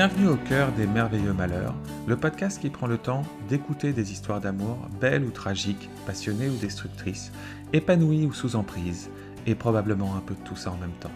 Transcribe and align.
Bienvenue 0.00 0.28
au 0.28 0.36
cœur 0.36 0.72
des 0.72 0.86
merveilleux 0.86 1.34
malheurs, 1.34 1.74
le 2.06 2.16
podcast 2.16 2.58
qui 2.58 2.70
prend 2.70 2.86
le 2.86 2.96
temps 2.96 3.20
d'écouter 3.50 3.92
des 3.92 4.12
histoires 4.12 4.40
d'amour, 4.40 4.78
belles 4.98 5.24
ou 5.24 5.30
tragiques, 5.30 5.90
passionnées 6.06 6.48
ou 6.48 6.56
destructrices, 6.56 7.30
épanouies 7.74 8.24
ou 8.24 8.32
sous 8.32 8.56
emprise, 8.56 9.10
et 9.44 9.54
probablement 9.54 10.16
un 10.16 10.20
peu 10.20 10.32
de 10.32 10.40
tout 10.40 10.56
ça 10.56 10.72
en 10.72 10.78
même 10.78 10.94
temps. 11.00 11.10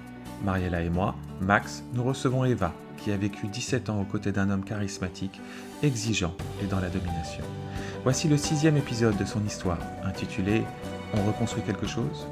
Mariella 0.45 0.83
et 0.83 0.91
moi, 0.91 1.15
Max, 1.41 1.83
nous 1.95 2.05
recevons 2.05 2.45
Eva, 2.45 2.75
qui 2.99 3.11
a 3.11 3.17
vécu 3.17 3.47
17 3.47 3.89
ans 3.89 4.03
aux 4.03 4.05
côtés 4.05 4.33
d'un 4.33 4.51
homme 4.51 4.65
charismatique, 4.65 5.41
exigeant 5.83 6.35
et 6.63 6.67
dans 6.67 6.81
la 6.81 6.91
domination. 6.91 7.45
Voici 8.03 8.29
le 8.29 8.37
sixième 8.37 8.77
épisode 8.77 9.17
de 9.17 9.25
son 9.25 9.43
histoire, 9.47 9.79
intitulé 10.05 10.63
On 11.15 11.25
reconstruit 11.25 11.63
quelque 11.63 11.87
chose? 11.87 12.27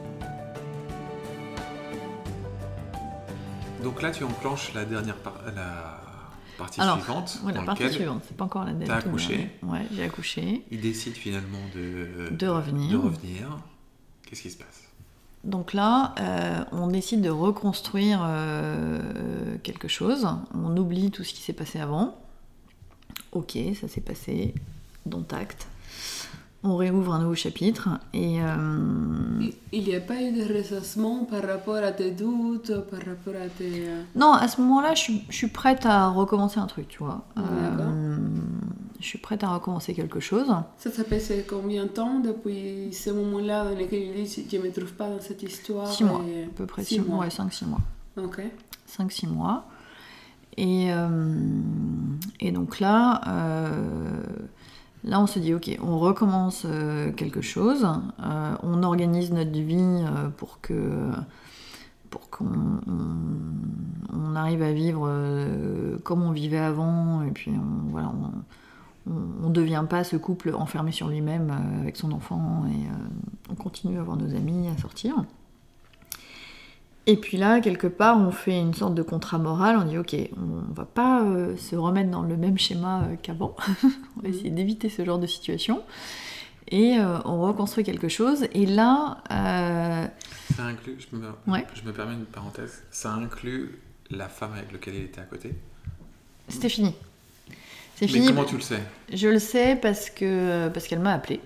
Donc 3.82 4.02
là, 4.02 4.10
tu 4.10 4.22
enclenches 4.24 4.74
la 4.74 4.84
dernière 4.84 5.16
partie 6.58 6.80
suivante. 6.80 7.40
Oui, 7.44 7.52
la 7.52 7.62
partie 7.62 7.90
suivante, 7.90 8.22
c'est 8.26 8.36
pas 8.36 8.44
encore 8.44 8.64
la 8.64 8.72
dernière. 8.72 9.00
Tu 9.00 9.06
as 9.06 9.08
accouché. 9.08 9.50
Ouais, 9.62 9.86
j'ai 9.94 10.04
accouché. 10.04 10.62
Il 10.70 10.80
décide 10.80 11.14
finalement 11.14 11.58
de, 11.74 12.28
de 12.30 12.46
revenir. 12.46 12.90
De 12.90 12.96
revenir. 12.96 13.58
Qu'est-ce 14.26 14.42
qui 14.42 14.50
se 14.50 14.58
passe? 14.58 14.82
Donc 15.44 15.72
là, 15.72 16.14
euh, 16.20 16.64
on 16.70 16.86
décide 16.86 17.20
de 17.20 17.30
reconstruire 17.30 18.20
euh, 18.22 19.56
quelque 19.62 19.88
chose. 19.88 20.28
On 20.54 20.76
oublie 20.76 21.10
tout 21.10 21.24
ce 21.24 21.34
qui 21.34 21.42
s'est 21.42 21.52
passé 21.52 21.80
avant. 21.80 22.16
Ok, 23.32 23.58
ça 23.80 23.88
s'est 23.88 24.00
passé, 24.00 24.54
dont 25.06 25.26
acte 25.32 25.66
on 26.64 26.76
réouvre 26.76 27.14
un 27.14 27.20
nouveau 27.20 27.34
chapitre 27.34 27.88
et... 28.12 28.40
Euh, 28.40 29.50
il 29.72 29.84
n'y 29.84 29.96
a 29.96 30.00
pas 30.00 30.20
eu 30.22 30.32
de 30.32 30.52
ressassement 30.52 31.24
par 31.24 31.42
rapport 31.42 31.76
à 31.76 31.90
tes 31.90 32.12
doutes, 32.12 32.72
par 32.88 33.00
rapport 33.00 33.34
à 33.34 33.48
tes... 33.48 33.88
Euh, 33.88 34.02
non, 34.14 34.32
à 34.32 34.46
ce 34.46 34.60
moment-là, 34.60 34.94
je, 34.94 35.12
suis 35.30 35.48
prête 35.48 35.86
à 35.86 36.08
recommencer 36.08 36.60
un 36.60 36.66
truc, 36.66 36.86
tu 36.88 36.98
vois. 36.98 37.24
Euh, 37.36 38.16
je 39.00 39.06
suis 39.06 39.18
prête 39.18 39.42
à 39.42 39.48
recommencer 39.48 39.92
quelque 39.92 40.20
chose. 40.20 40.46
Ça 40.78 40.90
s'est 40.92 41.04
passé 41.04 41.44
combien 41.48 41.84
de 41.84 41.88
temps 41.88 42.20
depuis 42.20 42.92
ce 42.92 43.10
moment-là 43.10 43.64
dans 43.64 43.78
lequel 43.78 44.16
il 44.16 44.24
dit 44.24 44.46
je 44.48 44.56
ne 44.56 44.62
me 44.62 44.70
trouve 44.70 44.92
pas 44.92 45.08
dans 45.08 45.20
cette 45.20 45.42
histoire 45.42 45.90
Six 45.90 46.04
mois, 46.04 46.20
à 46.20 46.54
peu 46.54 46.66
près 46.66 46.84
six, 46.84 47.00
mois, 47.00 47.28
cinq, 47.28 47.52
six 47.52 47.64
mois. 47.64 47.80
Ok. 48.16 48.40
Cinq, 48.86 49.10
six 49.10 49.26
mois. 49.26 49.64
Et, 50.56 50.90
et 52.38 52.52
donc 52.52 52.78
là... 52.78 53.20
Là, 55.04 55.20
on 55.20 55.26
se 55.26 55.38
dit, 55.40 55.52
ok, 55.52 55.78
on 55.82 55.98
recommence 55.98 56.64
euh, 56.64 57.10
quelque 57.12 57.40
chose, 57.40 57.86
euh, 58.22 58.54
on 58.62 58.82
organise 58.84 59.32
notre 59.32 59.58
vie 59.58 59.76
euh, 59.80 60.28
pour 60.36 60.60
que 60.60 61.10
pour 62.08 62.28
qu'on 62.30 62.80
on, 64.12 64.36
arrive 64.36 64.62
à 64.62 64.72
vivre 64.72 65.08
comme 66.04 66.22
on 66.22 66.30
vivait 66.30 66.58
avant, 66.58 67.22
et 67.22 67.30
puis 67.30 67.50
on, 67.50 67.90
voilà, 67.90 68.12
on 69.06 69.48
ne 69.48 69.52
devient 69.52 69.84
pas 69.88 70.04
ce 70.04 70.16
couple 70.16 70.54
enfermé 70.54 70.92
sur 70.92 71.08
lui-même 71.08 71.50
avec 71.80 71.96
son 71.96 72.12
enfant, 72.12 72.64
et 72.68 72.86
on 73.50 73.54
continue 73.54 73.98
à 73.98 74.02
voir 74.02 74.18
nos 74.18 74.34
amis, 74.34 74.68
à 74.68 74.76
sortir. 74.78 75.24
Et 77.06 77.16
puis 77.16 77.36
là, 77.36 77.60
quelque 77.60 77.88
part, 77.88 78.18
on 78.18 78.30
fait 78.30 78.58
une 78.60 78.74
sorte 78.74 78.94
de 78.94 79.02
contrat 79.02 79.38
moral, 79.38 79.76
on 79.76 79.84
dit 79.84 79.98
ok, 79.98 80.14
on 80.36 80.72
va 80.72 80.84
pas 80.84 81.24
euh, 81.24 81.56
se 81.56 81.74
remettre 81.74 82.10
dans 82.10 82.22
le 82.22 82.36
même 82.36 82.58
schéma 82.58 83.02
euh, 83.02 83.16
qu'avant, 83.20 83.56
on 84.16 84.22
va 84.22 84.28
essayer 84.28 84.50
d'éviter 84.50 84.88
ce 84.88 85.04
genre 85.04 85.18
de 85.18 85.26
situation, 85.26 85.82
et 86.68 86.98
euh, 86.98 87.18
on 87.24 87.42
reconstruit 87.42 87.82
quelque 87.82 88.08
chose, 88.08 88.46
et 88.52 88.66
là... 88.66 89.18
Ça 90.54 90.64
inclut, 90.64 90.96
je 90.98 91.16
me, 91.16 91.24
je 91.74 91.82
me 91.82 91.92
permets 91.92 92.14
une 92.14 92.24
parenthèse, 92.24 92.84
ça 92.92 93.12
inclut 93.12 93.80
la 94.10 94.28
femme 94.28 94.52
avec 94.52 94.70
laquelle 94.70 94.94
il 94.94 95.04
était 95.04 95.20
à 95.20 95.24
côté? 95.24 95.54
C'était 96.48 96.68
fini. 96.68 96.94
C'est 97.96 98.06
fini. 98.06 98.20
Mais 98.20 98.26
comment 98.26 98.44
tu 98.44 98.56
le 98.56 98.60
sais? 98.60 98.82
Je 99.12 99.28
le 99.28 99.38
sais 99.38 99.76
parce 99.80 100.10
que 100.10 100.68
parce 100.68 100.86
qu'elle 100.86 101.00
m'a 101.00 101.14
appelé. 101.14 101.40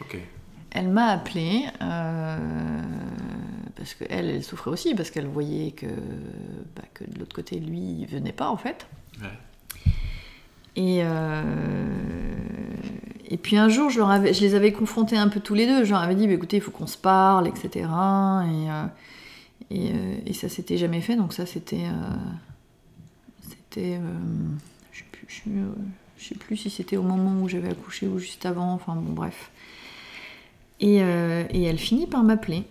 Ok. 0.00 0.16
Elle 0.70 0.88
m'a 0.88 1.08
appelé 1.08 1.64
parce 3.80 3.94
qu'elle, 3.94 4.28
elle 4.28 4.44
souffrait 4.44 4.70
aussi, 4.70 4.94
parce 4.94 5.10
qu'elle 5.10 5.26
voyait 5.26 5.70
que, 5.70 5.86
bah, 6.76 6.82
que 6.92 7.02
de 7.02 7.18
l'autre 7.18 7.34
côté, 7.34 7.58
lui, 7.58 7.78
il 7.78 8.06
venait 8.06 8.30
pas, 8.30 8.50
en 8.50 8.58
fait. 8.58 8.86
Et, 10.76 10.98
euh, 11.02 11.42
et 13.26 13.38
puis 13.38 13.56
un 13.56 13.70
jour, 13.70 13.88
je, 13.88 13.98
leur 13.98 14.10
avais, 14.10 14.34
je 14.34 14.42
les 14.42 14.54
avais 14.54 14.70
confrontés 14.70 15.16
un 15.16 15.28
peu 15.28 15.40
tous 15.40 15.54
les 15.54 15.66
deux. 15.66 15.84
Je 15.84 15.92
leur 15.92 16.02
avais 16.02 16.14
dit, 16.14 16.26
bah, 16.26 16.34
écoutez, 16.34 16.58
il 16.58 16.62
faut 16.62 16.70
qu'on 16.70 16.86
se 16.86 16.98
parle, 16.98 17.48
etc. 17.48 17.70
Et, 17.72 17.80
euh, 17.80 18.84
et, 19.70 19.92
euh, 19.92 20.14
et, 20.26 20.34
ça 20.34 20.50
s'était 20.50 20.76
jamais 20.76 21.00
fait, 21.00 21.16
donc 21.16 21.32
ça, 21.32 21.46
c'était... 21.46 21.86
c'était 23.48 23.98
je 25.26 25.48
ne 25.48 25.70
sais, 26.18 26.28
sais, 26.28 26.34
plus 26.34 26.58
si 26.58 26.68
c'était 26.68 26.98
au 26.98 27.02
moment 27.02 27.40
où 27.40 27.48
j'avais 27.48 27.70
accouché 27.70 28.06
ou 28.06 28.18
juste 28.18 28.44
avant, 28.44 28.74
enfin 28.74 28.94
bon, 28.94 29.14
bref. 29.14 29.50
Et, 30.80 30.96
et 30.96 31.62
elle 31.62 31.78
finit 31.78 32.06
par 32.06 32.22
m'appeler. 32.22 32.66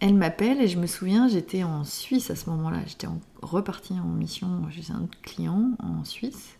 Elle 0.00 0.14
m'appelle 0.14 0.60
et 0.60 0.68
je 0.68 0.78
me 0.78 0.86
souviens, 0.86 1.28
j'étais 1.28 1.64
en 1.64 1.82
Suisse 1.82 2.30
à 2.30 2.36
ce 2.36 2.48
moment-là. 2.50 2.78
J'étais 2.86 3.08
repartie 3.42 3.94
en 3.94 4.06
mission 4.06 4.68
chez 4.70 4.92
un 4.92 5.02
autre 5.02 5.20
client 5.22 5.72
en 5.80 6.04
Suisse. 6.04 6.58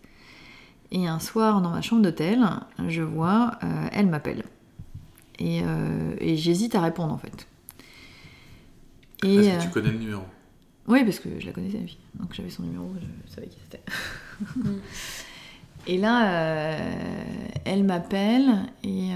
Et 0.91 1.07
un 1.07 1.19
soir, 1.19 1.61
dans 1.61 1.71
ma 1.71 1.83
chambre 1.83 2.03
d'hôtel, 2.03 2.45
je 2.89 3.03
vois, 3.03 3.53
euh, 3.63 3.89
elle 3.93 4.07
m'appelle. 4.07 4.45
Euh, 5.41 6.17
et, 6.19 6.37
j'hésite 6.37 6.75
à 6.75 6.81
répondre 6.81 7.13
en 7.13 7.19
fait. 7.19 7.47
Et, 9.23 9.37
Est-ce 9.37 9.57
que 9.57 9.63
tu 9.63 9.69
euh, 9.69 9.71
connais 9.71 9.91
le 9.93 9.99
numéro 9.99 10.23
Oui, 10.89 11.05
parce 11.05 11.21
que 11.21 11.29
je 11.39 11.47
la 11.47 11.53
connaissais. 11.53 11.85
Donc 12.15 12.33
j'avais 12.33 12.51
son 12.51 12.63
numéro, 12.65 12.93
je 13.01 13.35
savais 13.35 13.47
qui 13.47 13.59
c'était. 13.63 13.83
et 15.87 15.99
là, 15.99 16.81
elle 17.65 17.85
m'appelle 17.85 18.67
et, 18.83 19.11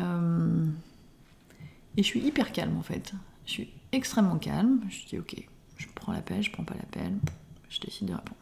et 1.97 2.03
je 2.03 2.07
suis 2.07 2.21
hyper 2.21 2.53
calme 2.53 2.77
en 2.77 2.83
fait. 2.83 3.15
Je 3.47 3.53
suis 3.53 3.73
extrêmement 3.93 4.39
calme. 4.39 4.81
Je 4.89 5.07
dis 5.07 5.19
ok, 5.19 5.37
je 5.77 5.87
prends 5.95 6.13
l'appel, 6.13 6.43
je 6.43 6.51
prends 6.51 6.65
pas 6.65 6.75
l'appel, 6.75 7.13
je 7.69 7.81
décide 7.81 8.09
de 8.09 8.15
répondre. 8.15 8.37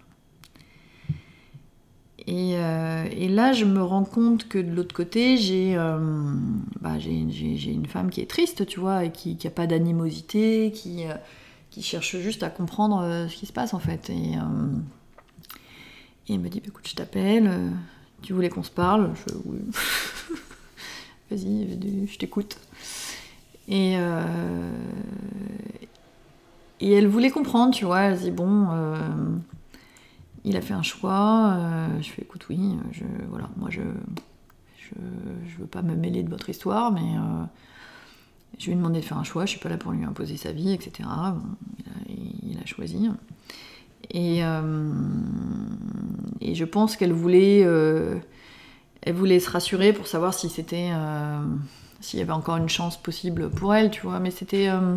Et, 2.26 2.56
euh, 2.56 3.28
là, 3.28 3.52
je 3.52 3.64
me 3.64 3.82
rends 3.82 4.04
compte 4.04 4.46
que 4.48 4.58
de 4.58 4.70
l'autre 4.70 4.94
côté, 4.94 5.36
j'ai 5.36 5.74
euh, 5.76 5.98
bah, 6.80 6.96
une 6.98 7.86
femme 7.86 8.10
qui 8.10 8.20
est 8.20 8.30
triste, 8.30 8.66
tu 8.66 8.78
vois, 8.80 9.04
et 9.04 9.10
qui 9.10 9.38
n'a 9.42 9.50
pas 9.50 9.66
d'animosité, 9.66 10.70
qui, 10.72 11.06
euh, 11.06 11.14
qui 11.70 11.82
cherche 11.82 12.16
juste 12.18 12.42
à 12.42 12.50
comprendre 12.50 13.26
ce 13.28 13.34
qui 13.34 13.46
se 13.46 13.52
passe 13.52 13.74
en 13.74 13.78
fait. 13.78 14.10
Et, 14.10 14.34
elle 16.28 16.38
me 16.38 16.48
dit 16.48 16.60
bah, 16.60 16.66
écoute, 16.68 16.86
je 16.88 16.94
t'appelle, 16.94 17.72
tu 18.22 18.32
voulais 18.32 18.50
qu'on 18.50 18.62
se 18.62 18.70
parle? 18.70 19.12
Je. 19.26 19.34
Vas-y, 21.34 22.06
je 22.06 22.18
t'écoute. 22.18 22.58
Et, 23.70 23.94
euh, 23.96 24.72
et 26.80 26.92
elle 26.92 27.06
voulait 27.06 27.30
comprendre, 27.30 27.72
tu 27.72 27.84
vois. 27.84 28.00
Elle 28.00 28.18
dit 28.18 28.32
bon, 28.32 28.66
euh, 28.72 28.98
il 30.44 30.56
a 30.56 30.60
fait 30.60 30.74
un 30.74 30.82
choix. 30.82 31.54
Euh, 31.56 32.02
je 32.02 32.10
fais 32.10 32.22
écoute, 32.22 32.46
oui, 32.50 32.76
je, 32.90 33.04
voilà, 33.28 33.48
moi 33.56 33.70
je, 33.70 33.82
je, 34.76 34.94
je 35.48 35.56
veux 35.58 35.68
pas 35.68 35.82
me 35.82 35.94
mêler 35.94 36.24
de 36.24 36.30
votre 36.30 36.50
histoire, 36.50 36.90
mais 36.90 37.14
je 38.58 38.66
lui 38.66 38.72
ai 38.72 38.74
demandé 38.74 38.98
de 38.98 39.04
faire 39.04 39.18
un 39.18 39.24
choix. 39.24 39.46
Je 39.46 39.50
suis 39.50 39.60
pas 39.60 39.68
là 39.68 39.76
pour 39.76 39.92
lui 39.92 40.04
imposer 40.04 40.36
sa 40.36 40.50
vie, 40.50 40.72
etc. 40.72 41.08
il, 42.08 42.58
a, 42.60 42.66
choisi. 42.66 43.08
Et, 44.10 44.40
et 46.40 46.54
je 46.56 46.64
pense 46.64 46.96
qu'elle 46.96 47.12
voulait, 47.12 47.60
elle 47.60 49.14
voulait 49.14 49.38
se 49.38 49.48
rassurer 49.48 49.92
pour 49.92 50.08
savoir 50.08 50.34
si 50.34 50.48
c'était 50.48 50.90
s'il 52.00 52.18
y 52.18 52.22
avait 52.22 52.32
encore 52.32 52.56
une 52.56 52.68
chance 52.68 52.96
possible 52.96 53.50
pour 53.50 53.74
elle, 53.74 53.90
tu 53.90 54.02
vois. 54.02 54.20
Mais 54.20 54.30
c'était. 54.30 54.68
Euh, 54.68 54.96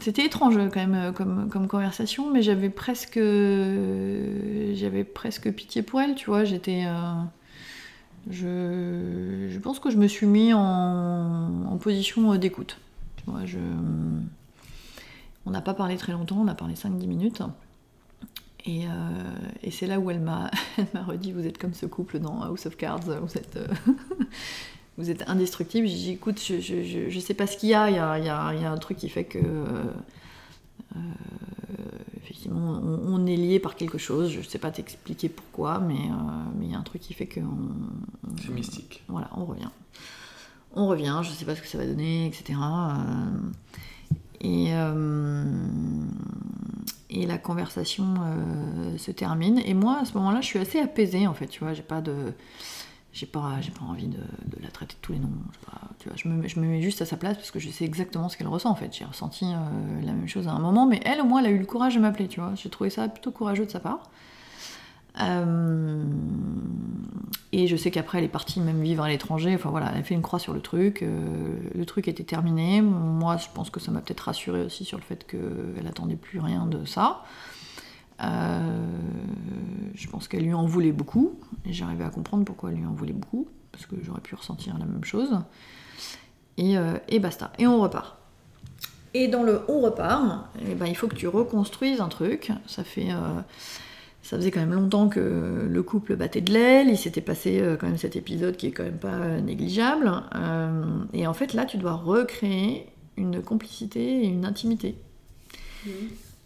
c'était 0.00 0.26
étrange 0.26 0.56
quand 0.56 0.76
même 0.76 0.94
euh, 0.94 1.12
comme, 1.12 1.68
conversation, 1.68 2.30
mais 2.30 2.42
j'avais 2.42 2.70
presque. 2.70 3.18
J'avais 3.18 5.04
presque 5.04 5.50
pitié 5.52 5.82
pour 5.82 6.00
elle, 6.00 6.14
tu 6.14 6.26
vois. 6.26 6.44
J'étais. 6.44 6.84
Euh, 6.86 7.14
je, 8.30 9.58
pense 9.58 9.80
que 9.80 9.90
je 9.90 9.96
me 9.96 10.06
suis 10.06 10.26
mis 10.26 10.52
en, 10.52 11.66
en 11.66 11.76
position 11.78 12.34
d'écoute. 12.36 12.78
On 15.46 15.50
n'a 15.50 15.60
pas 15.60 15.74
parlé 15.74 15.96
très 15.96 16.12
longtemps, 16.12 16.36
on 16.38 16.48
a 16.48 16.54
parlé 16.54 16.74
5-10 16.74 17.06
minutes. 17.06 17.42
Euh, 18.66 18.70
et, 19.62 19.70
c'est 19.70 19.86
là 19.86 20.00
où 20.00 20.10
elle 20.10 20.20
m'a 20.20 20.50
redit 21.06 21.32
Vous 21.32 21.46
êtes 21.46 21.58
comme 21.58 21.74
ce 21.74 21.86
couple 21.86 22.18
dans 22.18 22.42
House 22.42 22.66
of 22.66 22.76
Cards, 22.76 23.00
vous 23.00 23.36
êtes, 23.36 23.56
euh, 23.56 23.66
vous 24.98 25.10
êtes 25.10 25.28
indestructible. 25.28 25.86
J'ai 25.86 25.94
dit 25.96 26.10
Écoute, 26.12 26.40
je, 26.40 26.60
je, 26.60 27.08
je, 27.08 27.20
sais 27.20 27.34
pas 27.34 27.46
ce 27.46 27.56
qu'il 27.56 27.70
y 27.70 27.74
a. 27.74 27.90
Il 27.90 27.96
y 27.96 27.98
a, 27.98 28.18
il 28.18 28.24
y 28.24 28.28
a, 28.28 28.54
il 28.54 28.62
y 28.62 28.64
a 28.64 28.70
un 28.70 28.78
truc 28.78 28.96
qui 28.96 29.08
fait 29.08 29.24
que. 29.24 29.38
Euh, 29.38 31.00
effectivement, 32.16 32.80
on, 32.82 33.26
est 33.26 33.36
lié 33.36 33.58
par 33.58 33.74
quelque 33.76 33.98
chose. 33.98 34.30
Je 34.30 34.40
sais 34.40 34.58
pas 34.58 34.70
t'expliquer 34.70 35.28
pourquoi, 35.28 35.78
mais 35.80 36.08
mais 36.58 36.66
il 36.66 36.72
y 36.72 36.74
a 36.74 36.78
un 36.78 36.82
truc 36.82 37.02
qui 37.02 37.14
fait 37.14 37.26
que. 37.26 37.40
C'est 38.40 38.50
mystique. 38.50 39.02
Voilà, 39.08 39.28
on 39.36 39.44
revient. 39.44 39.70
On 40.76 40.88
revient, 40.88 41.20
je 41.22 41.30
sais 41.30 41.44
pas 41.44 41.54
ce 41.54 41.60
que 41.60 41.68
ça 41.68 41.78
va 41.78 41.86
donner, 41.86 42.26
etc. 42.26 42.58
Et, 44.40 44.72
et 47.14 47.26
la 47.26 47.38
conversation 47.38 48.14
euh, 48.20 48.98
se 48.98 49.10
termine. 49.10 49.60
Et 49.64 49.74
moi, 49.74 49.98
à 50.00 50.04
ce 50.04 50.14
moment-là, 50.14 50.40
je 50.40 50.46
suis 50.46 50.58
assez 50.58 50.80
apaisée, 50.80 51.26
en 51.26 51.34
fait, 51.34 51.46
tu 51.46 51.60
vois, 51.60 51.72
j'ai 51.72 51.82
pas 51.82 52.00
de... 52.00 52.32
J'ai 53.12 53.26
pas, 53.26 53.60
pas 53.78 53.84
envie 53.84 54.08
de, 54.08 54.18
la 54.60 54.70
traiter 54.70 54.94
de 54.94 54.98
tous 55.00 55.12
les 55.12 55.20
noms. 55.20 55.30
Je, 56.16 56.26
me, 56.26 56.48
je 56.48 56.58
me 56.58 56.66
mets 56.66 56.82
juste 56.82 57.00
à 57.00 57.06
sa 57.06 57.16
place 57.16 57.36
parce 57.36 57.52
que 57.52 57.60
je 57.60 57.70
sais 57.70 57.84
exactement 57.84 58.28
ce 58.28 58.36
qu'elle 58.36 58.48
ressent 58.48 58.70
en 58.70 58.74
fait. 58.74 58.92
J'ai 58.92 59.04
ressenti 59.04 59.44
euh, 59.44 60.02
la 60.02 60.12
même 60.12 60.26
chose 60.26 60.48
à 60.48 60.50
un 60.50 60.58
moment, 60.58 60.84
mais 60.84 61.00
elle 61.04 61.20
au 61.20 61.24
moins 61.24 61.38
elle 61.38 61.46
a 61.46 61.50
eu 61.50 61.58
le 61.58 61.64
courage 61.64 61.94
de 61.94 62.00
m'appeler, 62.00 62.26
tu 62.26 62.40
vois. 62.40 62.56
J'ai 62.56 62.70
trouvé 62.70 62.90
ça 62.90 63.06
plutôt 63.06 63.30
courageux 63.30 63.66
de 63.66 63.70
sa 63.70 63.78
part. 63.78 64.10
Euh, 65.20 66.02
et 67.52 67.68
je 67.68 67.76
sais 67.76 67.92
qu'après 67.92 68.18
elle 68.18 68.24
est 68.24 68.28
partie 68.28 68.60
même 68.60 68.82
vivre 68.82 69.04
à 69.04 69.08
l'étranger. 69.08 69.54
Enfin 69.54 69.70
voilà, 69.70 69.90
elle 69.92 70.00
a 70.00 70.02
fait 70.02 70.14
une 70.14 70.22
croix 70.22 70.40
sur 70.40 70.52
le 70.52 70.60
truc. 70.60 71.02
euh, 71.02 71.54
le 71.74 71.86
truc 71.86 72.08
était 72.08 72.24
terminé. 72.24 72.82
Moi, 72.82 73.36
je 73.36 73.46
pense 73.54 73.70
que 73.70 73.78
ça 73.78 73.92
m'a 73.92 74.00
peut-être 74.00 74.22
rassurée 74.22 74.62
aussi 74.62 74.84
sur 74.84 74.98
le 74.98 75.04
fait 75.04 75.24
qu'elle 75.26 75.86
attendait 75.86 76.16
plus 76.16 76.40
rien 76.40 76.66
de 76.66 76.84
ça. 76.84 77.22
Euh, 78.22 78.86
je 79.94 80.08
pense 80.08 80.26
qu'elle 80.26 80.42
lui 80.42 80.54
en 80.54 80.66
voulait 80.66 80.92
beaucoup. 80.92 81.38
Et 81.64 81.72
j'arrivais 81.72 82.04
à 82.04 82.10
comprendre 82.10 82.44
pourquoi 82.44 82.70
elle 82.70 82.78
lui 82.78 82.86
en 82.86 82.92
voulait 82.92 83.12
beaucoup. 83.12 83.46
Parce 83.70 83.86
que 83.86 83.96
j'aurais 84.02 84.20
pu 84.20 84.34
ressentir 84.34 84.76
la 84.78 84.84
même 84.84 85.04
chose. 85.04 85.38
Et, 86.56 86.76
euh, 86.76 86.98
et 87.08 87.20
basta. 87.20 87.52
Et 87.60 87.68
on 87.68 87.80
repart. 87.80 88.16
Et 89.14 89.28
dans 89.28 89.44
le 89.44 89.62
on 89.68 89.80
repart, 89.80 90.48
eh 90.68 90.74
ben, 90.74 90.86
il 90.86 90.96
faut 90.96 91.06
que 91.06 91.14
tu 91.14 91.28
reconstruises 91.28 92.00
un 92.00 92.08
truc. 92.08 92.50
Ça 92.66 92.82
fait. 92.82 93.10
Ça 94.24 94.38
faisait 94.38 94.50
quand 94.50 94.60
même 94.60 94.72
longtemps 94.72 95.10
que 95.10 95.68
le 95.70 95.82
couple 95.82 96.16
battait 96.16 96.40
de 96.40 96.50
l'aile, 96.50 96.88
il 96.88 96.96
s'était 96.96 97.20
passé 97.20 97.60
euh, 97.60 97.76
quand 97.76 97.86
même 97.86 97.98
cet 97.98 98.16
épisode 98.16 98.56
qui 98.56 98.68
est 98.68 98.70
quand 98.70 98.82
même 98.82 98.98
pas 98.98 99.12
euh, 99.12 99.40
négligeable. 99.40 100.10
Euh, 100.34 100.82
et 101.12 101.26
en 101.26 101.34
fait 101.34 101.52
là 101.52 101.66
tu 101.66 101.76
dois 101.76 101.92
recréer 101.92 102.86
une 103.18 103.42
complicité 103.42 104.24
et 104.24 104.26
une 104.26 104.46
intimité. 104.46 104.96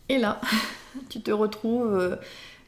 Et 0.09 0.19
là, 0.19 0.41
tu 1.09 1.21
te 1.21 1.31
retrouves 1.31 2.19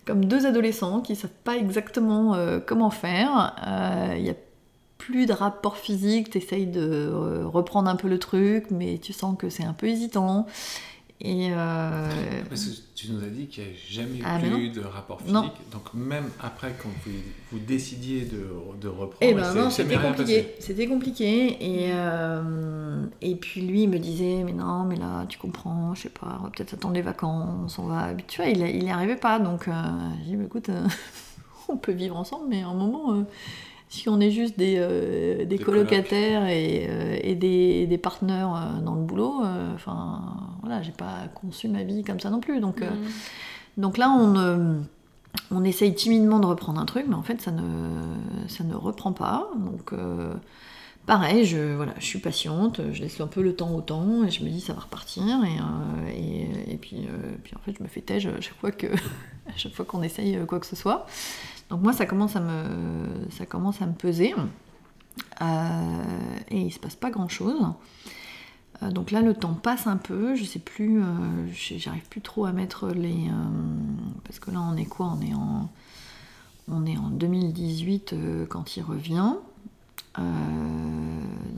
comme 0.07 0.25
deux 0.27 0.47
adolescents 0.47 1.01
qui 1.01 1.17
savent 1.17 1.31
pas 1.43 1.57
exactement 1.57 2.37
comment 2.65 2.91
faire. 2.91 3.57
Il 4.17 4.25
y 4.25 4.31
a 4.31 4.35
plus 4.97 5.27
de 5.27 5.33
rapport 5.33 5.77
physique, 5.77 6.31
tu 6.31 6.39
essayes 6.39 6.67
de 6.67 7.43
reprendre 7.45 7.91
un 7.91 7.97
peu 7.97 8.09
le 8.09 8.19
truc, 8.19 8.71
mais 8.71 8.99
tu 8.99 9.13
sens 9.13 9.37
que 9.37 9.51
c'est 9.51 9.65
un 9.65 9.75
peu 9.75 9.89
hésitant. 9.89 10.47
Et 11.23 11.51
euh, 11.53 12.09
Parce 12.49 12.65
que 12.65 12.71
tu 12.95 13.13
nous 13.13 13.23
as 13.23 13.29
dit 13.29 13.47
qu'il 13.47 13.65
n'y 13.65 13.71
a 13.71 13.73
jamais 13.91 14.21
Ah, 14.25 14.41
eu 14.43 14.71
de 14.71 14.81
rapport 14.81 15.21
physique. 15.21 15.35
Non. 15.35 15.53
Donc 15.71 15.93
même 15.93 16.31
après, 16.41 16.75
quand 16.83 16.89
vous, 17.05 17.13
vous 17.53 17.59
décidiez 17.59 18.25
de, 18.25 18.49
de 18.81 18.89
reprendre, 18.89 19.17
Eh 19.21 19.35
ben 19.35 19.55
non, 19.55 19.69
c'était 19.69 19.99
compliqué. 19.99 20.55
C'était 20.61 20.87
compliqué. 20.87 21.59
Et, 21.61 21.91
euh, 21.93 23.05
et 23.21 23.37
puis 23.37 23.61
lui, 23.61 23.83
il 23.83 23.91
me 23.91 23.99
disait, 23.99 24.43
mais 24.45 24.53
non, 24.55 24.85
mais 24.85 24.97
là, 24.97 25.27
tu 25.29 25.39
comprends, 25.39 25.95
je 25.95 26.03
sais 26.03 26.09
pas, 26.09 26.39
on 26.41 26.45
va 26.45 26.51
peut-être 26.51 26.73
attendre 26.73 26.95
les 26.95 27.03
vacances, 27.03 27.79
on 27.79 27.87
va... 27.87 28.15
Tu 28.27 28.41
vois, 28.41 28.51
il, 28.51 28.63
il 28.63 28.85
y 28.85 28.91
arrivait 28.91 29.17
pas. 29.17 29.39
Donc, 29.39 29.69
euh, 29.69 29.73
j'ai 30.25 30.37
dit, 30.37 30.43
écoute, 30.43 30.71
on 31.69 31.77
peut 31.77 31.93
vivre 31.93 32.17
ensemble, 32.17 32.47
mais 32.49 32.63
à 32.63 32.69
un 32.69 32.75
moment, 32.75 33.27
si 33.91 34.09
on 34.09 34.21
est 34.21 34.31
juste 34.31 34.57
des, 34.57 34.77
euh, 34.79 35.39
des 35.39 35.47
Des 35.47 35.59
colocataires 35.59 36.47
et, 36.47 36.87
euh, 36.89 37.19
et 37.23 37.35
des, 37.35 37.99
partenaires 37.99 38.55
euh, 38.55 38.81
dans 38.81 38.95
le 38.95 39.03
boulot, 39.03 39.43
euh, 39.45 39.75
enfin, 39.75 40.23
voilà, 40.61 40.81
j'ai 40.81 40.93
pas 40.93 41.27
conçu 41.35 41.69
ma 41.69 41.83
vie 41.83 42.05
comme 42.05 42.21
ça 42.21 42.31
non 42.31 42.39
plus. 42.39 42.61
Donc, 42.61 42.83
euh, 42.83 42.91
donc 43.77 43.99
là, 43.99 44.09
on, 44.17 44.37
euh, 44.37 44.75
on 45.51 45.65
essaye 45.65 45.93
timidement 45.93 46.39
de 46.39 46.47
reprendre 46.47 46.81
un 46.81 46.85
truc, 46.87 47.07
mais 47.09 47.17
en 47.17 47.25
fait, 47.25 47.41
ça 47.43 47.51
ne, 47.51 47.63
ça 48.47 48.63
ne 48.63 48.77
reprend 48.77 49.13
pas. 49.13 49.51
Donc, 49.57 49.93
euh, 49.93 50.35
pareil, 51.07 51.45
je, 51.45 51.75
voilà, 51.75 51.95
je 51.99 52.05
suis 52.05 52.21
patiente, 52.21 52.81
je 52.93 53.03
laisse 53.03 53.21
un 53.21 53.27
peu 53.27 53.43
le 53.43 53.57
temps 53.57 53.75
au 53.75 53.81
temps, 53.81 54.23
et 54.25 54.31
je 54.31 54.45
me 54.45 54.51
dis 54.51 54.61
ça 54.61 54.73
va 54.73 54.83
repartir. 54.83 55.25
Et, 55.25 55.59
euh, 55.59 56.11
et, 56.15 56.75
et 56.75 56.77
puis, 56.77 57.09
euh, 57.09 57.33
puis, 57.43 57.55
en 57.57 57.59
fait, 57.65 57.75
je 57.77 57.83
me 57.83 57.89
fais 57.89 58.03
têche 58.03 58.27
à 58.27 58.41
chaque 58.41 58.57
fois 58.61 58.71
que, 58.71 58.87
à 59.49 59.57
chaque 59.57 59.73
fois 59.73 59.85
qu'on 59.85 60.03
essaye 60.03 60.39
quoi 60.47 60.61
que 60.61 60.67
ce 60.67 60.77
soit. 60.77 61.07
Donc 61.71 61.83
moi, 61.83 61.93
ça 61.93 62.05
commence 62.07 62.37
à 62.37 62.41
me, 62.41 63.29
ça 63.31 63.47
commence 63.47 63.81
à 63.81 63.87
me 63.87 63.93
peser. 63.95 64.35
Euh, 65.43 66.03
et 66.51 66.61
il 66.63 66.73
se 66.73 66.79
passe 66.79 66.97
pas 66.97 67.11
grand 67.11 67.29
chose. 67.29 67.61
donc 68.91 69.11
là, 69.11 69.21
le 69.23 69.35
temps 69.35 69.55
passe 69.55 69.87
un 69.87 69.97
peu. 69.97 70.35
Je 70.35 70.45
sais 70.45 70.59
plus, 70.59 71.01
euh, 71.03 71.05
j'arrive 71.53 72.09
plus 72.09 72.21
trop 72.21 72.45
à 72.47 72.53
mettre 72.53 72.89
les. 72.89 73.29
euh, 73.29 73.33
parce 74.25 74.39
que 74.39 74.51
là, 74.51 74.61
on 74.61 74.77
est 74.77 74.85
quoi? 74.87 75.15
On 75.17 75.21
est 75.23 75.35
en, 75.35 75.71
on 76.69 76.87
est 76.87 76.97
en 76.97 77.09
2018 77.11 78.13
euh, 78.13 78.47
quand 78.47 78.77
il 78.77 78.83
revient. 78.83 79.35
Euh, 80.19 80.23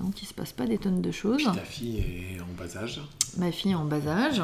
donc 0.01 0.21
il 0.23 0.27
se 0.27 0.35
passe 0.35 0.53
pas 0.53 0.67
des 0.67 0.79
tonnes 0.79 1.01
de 1.01 1.11
choses. 1.11 1.43
Puis 1.45 1.53
ta 1.55 1.65
fille 1.65 1.99
est 1.99 2.41
en 2.41 2.53
bas 2.59 2.77
âge. 2.77 3.01
Ma 3.39 3.51
fille 3.51 3.75
en 3.75 3.85
bas 3.85 4.07
âge. 4.07 4.43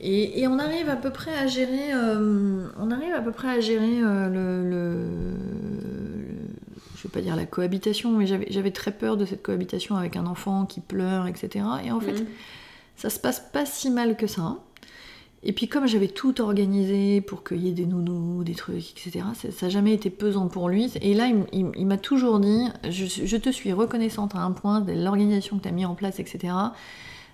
Et, 0.00 0.40
et 0.40 0.46
on 0.48 0.58
arrive 0.58 0.88
à 0.90 0.96
peu 0.96 1.10
près 1.10 1.34
à 1.36 1.46
gérer, 1.46 1.92
euh, 1.94 2.66
on 2.78 2.90
arrive 2.90 3.14
à 3.14 3.22
peu 3.22 3.32
près 3.32 3.48
à 3.48 3.60
gérer 3.60 4.02
euh, 4.02 4.28
le, 4.28 4.68
le- 4.70 6.26
je 6.96 7.02
vais 7.04 7.08
pas 7.12 7.20
dire 7.20 7.36
la 7.36 7.46
cohabitation, 7.46 8.10
mais 8.12 8.26
j'avais 8.26 8.70
très 8.72 8.92
peur 8.92 9.16
de 9.16 9.24
cette 9.24 9.42
cohabitation 9.42 9.96
avec 9.96 10.16
un 10.16 10.26
enfant 10.26 10.66
qui 10.66 10.80
pleure, 10.80 11.26
etc. 11.26 11.64
Et 11.84 11.90
en 11.92 12.00
fait, 12.00 12.12
Mhm. 12.20 12.26
ça 12.96 13.10
se 13.10 13.18
passe 13.18 13.40
pas 13.52 13.64
si 13.64 13.90
mal 13.90 14.16
que 14.16 14.26
ça. 14.26 14.56
Et 15.42 15.52
puis 15.52 15.68
comme 15.68 15.86
j'avais 15.86 16.08
tout 16.08 16.40
organisé 16.40 17.20
pour 17.20 17.44
qu'il 17.44 17.58
y 17.58 17.68
ait 17.68 17.72
des 17.72 17.86
nounous, 17.86 18.42
des 18.42 18.54
trucs, 18.54 18.90
etc., 19.06 19.24
ça 19.34 19.48
n'a 19.66 19.68
jamais 19.70 19.92
été 19.94 20.10
pesant 20.10 20.48
pour 20.48 20.68
lui. 20.68 20.90
Et 21.02 21.14
là, 21.14 21.28
il, 21.52 21.86
m'a 21.86 21.98
toujours 21.98 22.40
dit, 22.40 22.64
je, 22.88 23.04
je 23.06 23.36
te 23.36 23.50
suis 23.50 23.72
reconnaissante 23.72 24.34
à 24.34 24.40
un 24.40 24.50
point 24.52 24.80
de 24.80 24.92
l'organisation 24.92 25.58
que 25.58 25.62
tu 25.62 25.68
as 25.68 25.72
mis 25.72 25.84
en 25.86 25.94
place, 25.94 26.18
etc. 26.18 26.52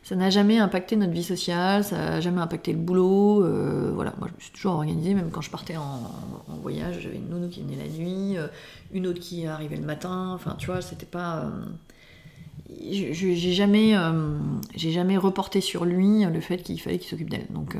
Ça 0.04 0.16
n'a 0.16 0.30
jamais 0.30 0.58
impacté 0.58 0.96
notre 0.96 1.12
vie 1.12 1.22
sociale, 1.22 1.84
ça 1.84 1.96
n'a 1.96 2.20
jamais 2.20 2.40
impacté 2.40 2.72
le 2.72 2.78
boulot. 2.78 3.44
euh, 3.44 3.92
voilà, 3.94 4.12
moi 4.18 4.26
je 4.28 4.34
me 4.34 4.40
suis 4.40 4.50
toujours 4.50 4.72
organisée, 4.72 5.14
même 5.14 5.30
quand 5.30 5.42
je 5.42 5.50
partais 5.50 5.76
en, 5.76 6.10
en 6.48 6.56
voyage, 6.56 6.98
j'avais 7.00 7.16
une 7.16 7.28
nounou 7.28 7.48
qui 7.48 7.62
venait 7.62 7.76
la 7.76 7.88
nuit, 7.88 8.36
euh, 8.36 8.48
une 8.92 9.06
autre 9.06 9.20
qui 9.20 9.46
arrivait 9.46 9.76
le 9.76 9.84
matin. 9.86 10.32
Enfin, 10.34 10.56
tu 10.58 10.66
vois, 10.66 10.82
c'était 10.82 11.06
pas. 11.06 11.44
euh, 11.44 11.50
j'ai 12.90 13.36
jamais, 13.52 13.96
euh, 13.96 14.38
j'ai 14.74 14.90
jamais 14.90 15.16
reporté 15.16 15.60
sur 15.60 15.84
lui 15.84 16.24
le 16.24 16.40
fait 16.40 16.58
qu'il 16.58 16.80
fallait 16.80 16.98
qu'il 16.98 17.08
s'occupe 17.08 17.30
d'elle. 17.30 17.46
Donc, 17.50 17.76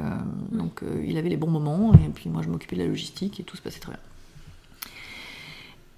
donc 0.52 0.82
il 1.04 1.16
avait 1.19 1.28
les 1.28 1.36
bons 1.36 1.50
moments 1.50 1.92
et 1.94 2.08
puis 2.14 2.30
moi 2.30 2.42
je 2.42 2.48
m'occupais 2.48 2.76
de 2.76 2.82
la 2.82 2.86
logistique 2.88 3.41
et 3.41 3.43
tout 3.43 3.56
se 3.56 3.62
passait 3.62 3.81
très 3.81 3.93
bien. 3.93 4.00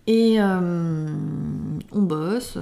Et 0.07 0.38
on 0.40 2.02
bosse, 2.02 2.57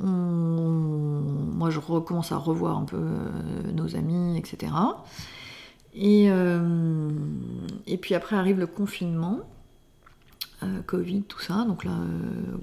on- 0.00 1.39
moi 1.60 1.68
je 1.68 1.78
recommence 1.78 2.32
à 2.32 2.38
revoir 2.38 2.78
un 2.78 2.86
peu 2.86 2.96
euh, 2.96 3.72
nos 3.74 3.94
amis, 3.94 4.38
etc. 4.38 4.72
Et, 5.92 6.30
euh, 6.30 7.10
et 7.86 7.98
puis 7.98 8.14
après 8.14 8.34
arrive 8.34 8.58
le 8.58 8.66
confinement. 8.66 9.40
Euh, 10.62 10.80
Covid, 10.86 11.22
tout 11.22 11.40
ça. 11.40 11.66
Donc 11.66 11.84
là, 11.84 11.92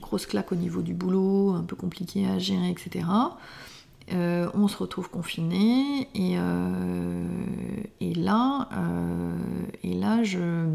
grosse 0.02 0.26
claque 0.26 0.52
au 0.52 0.56
niveau 0.56 0.82
du 0.82 0.96
boulot, 0.96 1.52
un 1.52 1.64
peu 1.64 1.76
compliqué 1.76 2.28
à 2.28 2.40
gérer, 2.40 2.70
etc. 2.72 3.06
On 4.12 4.68
se 4.68 4.78
retrouve 4.78 5.10
confiné 5.10 6.08
et, 6.16 6.38
et 8.00 8.14
là, 8.14 8.70
et 9.84 9.94
là 9.94 10.24
je, 10.24 10.66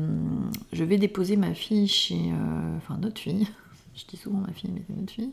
je 0.72 0.84
vais 0.84 0.98
déposer 0.98 1.36
ma 1.36 1.54
fille 1.54 1.88
chez, 1.88 2.30
enfin 2.76 2.98
notre 2.98 3.20
fille, 3.20 3.46
je 3.94 4.04
dis 4.06 4.18
souvent 4.18 4.38
ma 4.38 4.52
fille 4.52 4.70
mais 4.74 4.82
c'est 4.86 4.94
notre 4.94 5.12
fille, 5.12 5.32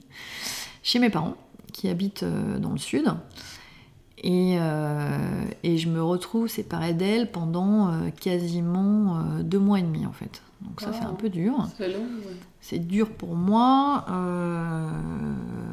chez 0.81 0.99
mes 0.99 1.09
parents 1.09 1.35
qui 1.79 1.87
habitent 1.87 2.23
euh, 2.23 2.59
dans 2.59 2.71
le 2.73 2.77
sud. 2.77 3.05
Et, 4.21 4.57
euh, 4.59 5.45
et 5.63 5.77
je 5.77 5.87
me 5.87 6.03
retrouve 6.03 6.49
séparée 6.49 6.93
d'elle 6.93 7.31
pendant 7.31 7.87
euh, 7.87 8.09
quasiment 8.19 9.15
euh, 9.17 9.43
deux 9.43 9.59
mois 9.59 9.79
et 9.79 9.81
demi 9.81 10.05
en 10.05 10.11
fait. 10.11 10.41
Donc 10.61 10.81
ça 10.81 10.91
c'est 10.91 11.05
un 11.05 11.13
peu 11.13 11.29
dur. 11.29 11.53
C'est 11.77 11.87
long, 11.87 11.99
ouais. 12.01 12.35
C'est 12.59 12.79
dur 12.79 13.11
pour 13.11 13.33
moi, 13.33 14.03
euh, 14.09 14.89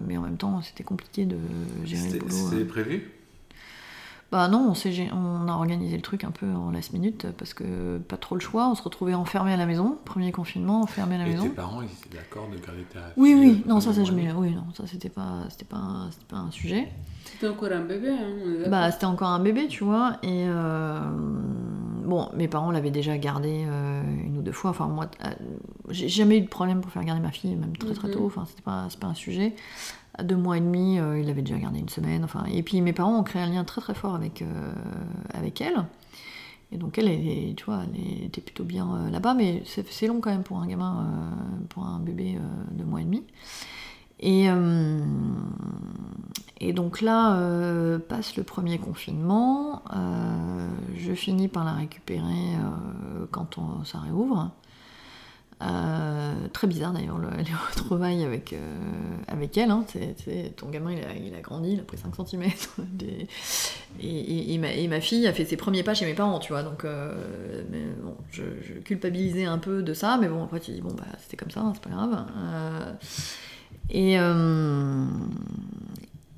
mais 0.06 0.16
en 0.16 0.20
même 0.20 0.36
temps 0.36 0.62
c'était 0.62 0.84
compliqué 0.84 1.24
de 1.26 1.36
gérer 1.84 2.04
le 2.04 2.08
C'était 2.10 2.18
boulot. 2.20 2.48
c'était 2.50 2.62
euh. 2.62 2.68
prévu? 2.68 3.10
Bah 4.32 4.48
non, 4.48 4.66
on, 4.70 4.74
s'est 4.74 4.90
gé- 4.90 5.10
on 5.12 5.48
a 5.48 5.52
organisé 5.52 5.94
le 5.96 6.02
truc 6.02 6.24
un 6.24 6.32
peu 6.32 6.46
en 6.52 6.70
last 6.72 6.92
minute 6.92 7.28
parce 7.38 7.54
que 7.54 7.98
pas 7.98 8.16
trop 8.16 8.34
le 8.34 8.40
choix. 8.40 8.68
On 8.68 8.74
se 8.74 8.82
retrouvait 8.82 9.14
enfermés 9.14 9.52
à 9.52 9.56
la 9.56 9.66
maison, 9.66 9.98
premier 10.04 10.32
confinement, 10.32 10.82
enfermés 10.82 11.14
à 11.14 11.18
la 11.18 11.26
Et 11.26 11.30
maison. 11.30 11.44
tes 11.44 11.50
parents, 11.54 11.80
ils 11.80 11.86
étaient 11.86 12.18
d'accord 12.18 12.48
de 12.50 12.56
garder 12.58 12.82
ta 12.92 12.98
Oui, 13.16 13.30
fille, 13.32 13.38
oui, 13.40 13.62
euh, 13.64 13.68
non, 13.68 13.80
ça, 13.80 13.92
ça, 13.92 14.02
je 14.02 14.12
mets- 14.12 14.32
oui, 14.32 14.52
non, 14.52 14.64
ça, 14.74 14.84
c'était 14.86 15.10
pas, 15.10 15.44
c'était 15.48 15.64
pas, 15.64 16.08
c'était 16.10 16.26
pas 16.26 16.36
un 16.38 16.50
sujet. 16.50 16.88
C'était 17.24 17.48
encore 17.48 17.70
un 17.72 17.80
bébé, 17.84 18.10
hein. 18.10 18.68
Bah, 18.68 18.90
c'était 18.90 19.04
encore 19.06 19.28
un 19.28 19.40
bébé, 19.40 19.68
tu 19.68 19.84
vois, 19.84 20.16
et 20.22 20.46
euh, 20.48 21.00
bon, 22.04 22.28
mes 22.34 22.48
parents 22.48 22.70
l'avaient 22.70 22.90
déjà 22.90 23.16
gardé 23.18 23.64
euh, 23.68 24.02
une 24.24 24.38
ou 24.38 24.42
deux 24.42 24.52
fois. 24.52 24.70
Enfin, 24.70 24.86
moi, 24.88 25.06
euh, 25.24 25.28
j'ai 25.90 26.08
jamais 26.08 26.38
eu 26.38 26.40
de 26.42 26.48
problème 26.48 26.80
pour 26.80 26.90
faire 26.90 27.04
garder 27.04 27.22
ma 27.22 27.30
fille, 27.30 27.54
même 27.56 27.76
très 27.76 27.94
très 27.94 28.08
Mhm. 28.08 28.14
tôt. 28.14 28.26
Enfin, 28.26 28.44
c'était 28.46 28.62
pas, 28.62 28.88
pas 29.00 29.06
un 29.08 29.14
sujet. 29.14 29.54
À 30.18 30.22
deux 30.22 30.36
mois 30.36 30.56
et 30.56 30.60
demi, 30.60 30.98
euh, 30.98 31.20
il 31.20 31.26
l'avait 31.26 31.42
déjà 31.42 31.58
gardé 31.58 31.78
une 31.78 31.88
semaine. 31.90 32.24
Enfin, 32.24 32.44
et 32.50 32.62
puis 32.62 32.80
mes 32.80 32.92
parents 32.92 33.18
ont 33.18 33.22
créé 33.22 33.42
un 33.42 33.48
lien 33.50 33.64
très 33.64 33.80
très 33.80 33.94
fort 33.94 34.14
avec 34.14 34.42
euh, 34.42 34.72
avec 35.34 35.60
elle. 35.60 35.84
Et 36.72 36.78
donc 36.78 36.98
elle, 36.98 37.06
elle 37.08 37.54
tu 37.54 37.64
vois, 37.66 37.82
elle 37.84 38.24
était 38.24 38.40
plutôt 38.40 38.64
bien 38.64 38.88
euh, 38.94 39.10
là-bas, 39.10 39.34
mais 39.34 39.62
c'est 39.66 40.06
long 40.06 40.20
quand 40.20 40.30
même 40.30 40.42
pour 40.42 40.58
un 40.58 40.66
gamin, 40.66 41.06
pour 41.68 41.84
un 41.84 42.00
bébé 42.00 42.38
de 42.72 42.82
mois 42.84 43.00
et 43.02 43.04
demi. 43.04 43.22
Et, 44.18 44.46
et 46.60 46.72
donc 46.72 47.02
là, 47.02 47.38
passe 48.08 48.36
le 48.36 48.42
premier 48.42 48.78
confinement, 48.78 49.82
je 50.96 51.12
finis 51.12 51.48
par 51.48 51.64
la 51.64 51.72
récupérer 51.72 52.56
quand 53.30 53.58
on, 53.58 53.84
ça 53.84 53.98
réouvre. 53.98 54.50
Euh, 55.62 56.34
très 56.52 56.66
bizarre 56.66 56.92
d'ailleurs 56.92 57.16
le- 57.16 57.30
les 57.30 57.44
retrouvailles 57.74 58.24
avec, 58.24 58.52
euh, 58.52 58.58
avec 59.26 59.56
elle. 59.56 59.70
hein. 59.70 59.86
Ton 60.56 60.68
gamin 60.68 60.92
il 60.92 61.34
a, 61.34 61.40
grandi, 61.40 61.72
il 61.72 61.80
a 61.80 61.82
pris 61.82 61.96
5 61.96 62.14
cm. 62.14 62.42
et, 64.00 64.54
et- 64.54 64.58
ma, 64.58 64.70
et 64.72 64.86
ma 64.86 65.00
fille 65.00 65.26
a 65.26 65.32
fait 65.32 65.46
ses 65.46 65.56
premiers 65.56 65.82
pas 65.82 65.94
chez 65.94 66.04
mes 66.04 66.12
parents, 66.12 66.38
tu 66.40 66.52
vois. 66.52 66.62
Donc 66.62 66.84
euh, 66.84 67.14
bon, 68.02 68.16
je, 68.30 68.42
culpabilisais 68.84 69.46
un 69.46 69.56
peu 69.56 69.82
de 69.82 69.94
ça, 69.94 70.18
mais 70.20 70.28
bon, 70.28 70.44
après 70.44 70.60
tu 70.60 70.72
dis, 70.72 70.82
bon, 70.82 70.92
bah 70.92 71.04
c'était 71.20 71.38
comme 71.38 71.50
ça, 71.50 71.60
hein, 71.60 71.72
c'est 71.74 71.82
pas 71.82 71.90
grave. 71.90 72.26
Et. 73.88 74.16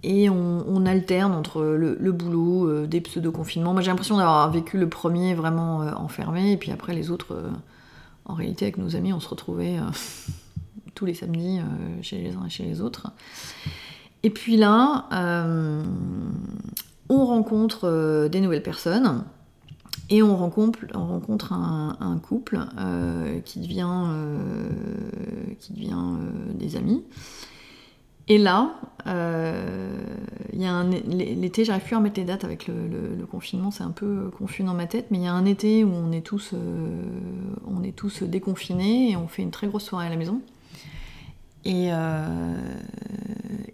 et 0.04 0.30
on, 0.30 0.86
alterne 0.86 1.32
entre 1.34 1.62
le, 1.62 1.96
le 2.00 2.12
boulot, 2.12 2.86
des 2.86 3.00
pseudo-confinements. 3.00 3.72
Moi 3.72 3.82
j'ai 3.82 3.90
l'impression 3.90 4.16
d'avoir 4.16 4.48
vécu 4.52 4.78
le 4.78 4.88
premier 4.88 5.34
vraiment 5.34 5.78
enfermé, 5.80 6.52
et 6.52 6.56
puis 6.56 6.70
après 6.70 6.94
les 6.94 7.10
autres, 7.10 7.36
en 8.28 8.34
réalité 8.34 8.66
avec 8.66 8.78
nos 8.78 8.94
amis, 8.94 9.12
on 9.12 9.20
se 9.20 9.28
retrouvait 9.28 9.78
euh, 9.78 9.90
tous 10.94 11.06
les 11.06 11.14
samedis 11.14 11.58
euh, 11.58 12.02
chez 12.02 12.18
les 12.18 12.36
uns 12.36 12.44
et 12.46 12.50
chez 12.50 12.64
les 12.64 12.80
autres. 12.80 13.10
Et 14.22 14.30
puis 14.30 14.56
là, 14.56 15.06
euh, 15.12 15.82
on 17.08 17.24
rencontre 17.24 18.28
des 18.30 18.40
nouvelles 18.40 18.62
personnes, 18.62 19.24
et 20.10 20.22
on 20.22 20.36
rencontre, 20.36 20.80
on 20.94 21.06
rencontre 21.06 21.52
un, 21.52 21.96
un 22.00 22.18
couple 22.18 22.58
qui 23.44 23.60
devient, 23.60 24.06
qui 25.60 25.74
devient 25.74 26.16
des 26.54 26.76
amis. 26.76 27.04
Et 28.30 28.36
là, 28.38 28.74
euh, 29.06 29.90
il 30.52 30.60
y 30.60 30.66
a 30.66 30.72
un, 30.72 30.90
l'été, 30.90 31.64
j'arrive 31.64 31.82
plus 31.84 31.94
à 31.94 31.98
remettre 31.98 32.20
les 32.20 32.26
dates 32.26 32.44
avec 32.44 32.66
le, 32.66 32.74
le- 32.86 33.14
le 33.18 33.26
confinement, 33.26 33.70
c'est 33.70 33.84
un 33.84 33.90
peu 33.90 34.30
confus 34.36 34.62
dans 34.64 34.74
ma 34.74 34.86
tête, 34.86 35.06
mais 35.10 35.18
il 35.18 35.24
y 35.24 35.26
a 35.26 35.32
un 35.32 35.46
été 35.46 35.82
où 35.82 35.90
on 35.92 36.12
est 36.12 36.20
tous, 36.20 36.50
euh, 36.52 37.02
on 37.66 37.82
est 37.82 37.92
tous 37.96 38.22
déconfinés 38.22 39.10
et 39.12 39.16
on 39.16 39.28
fait 39.28 39.40
une 39.42 39.50
très 39.50 39.66
grosse 39.66 39.84
soirée 39.84 40.06
à 40.06 40.10
la 40.10 40.16
maison. 40.16 40.42
Et, 41.64 41.88
euh, 41.92 42.54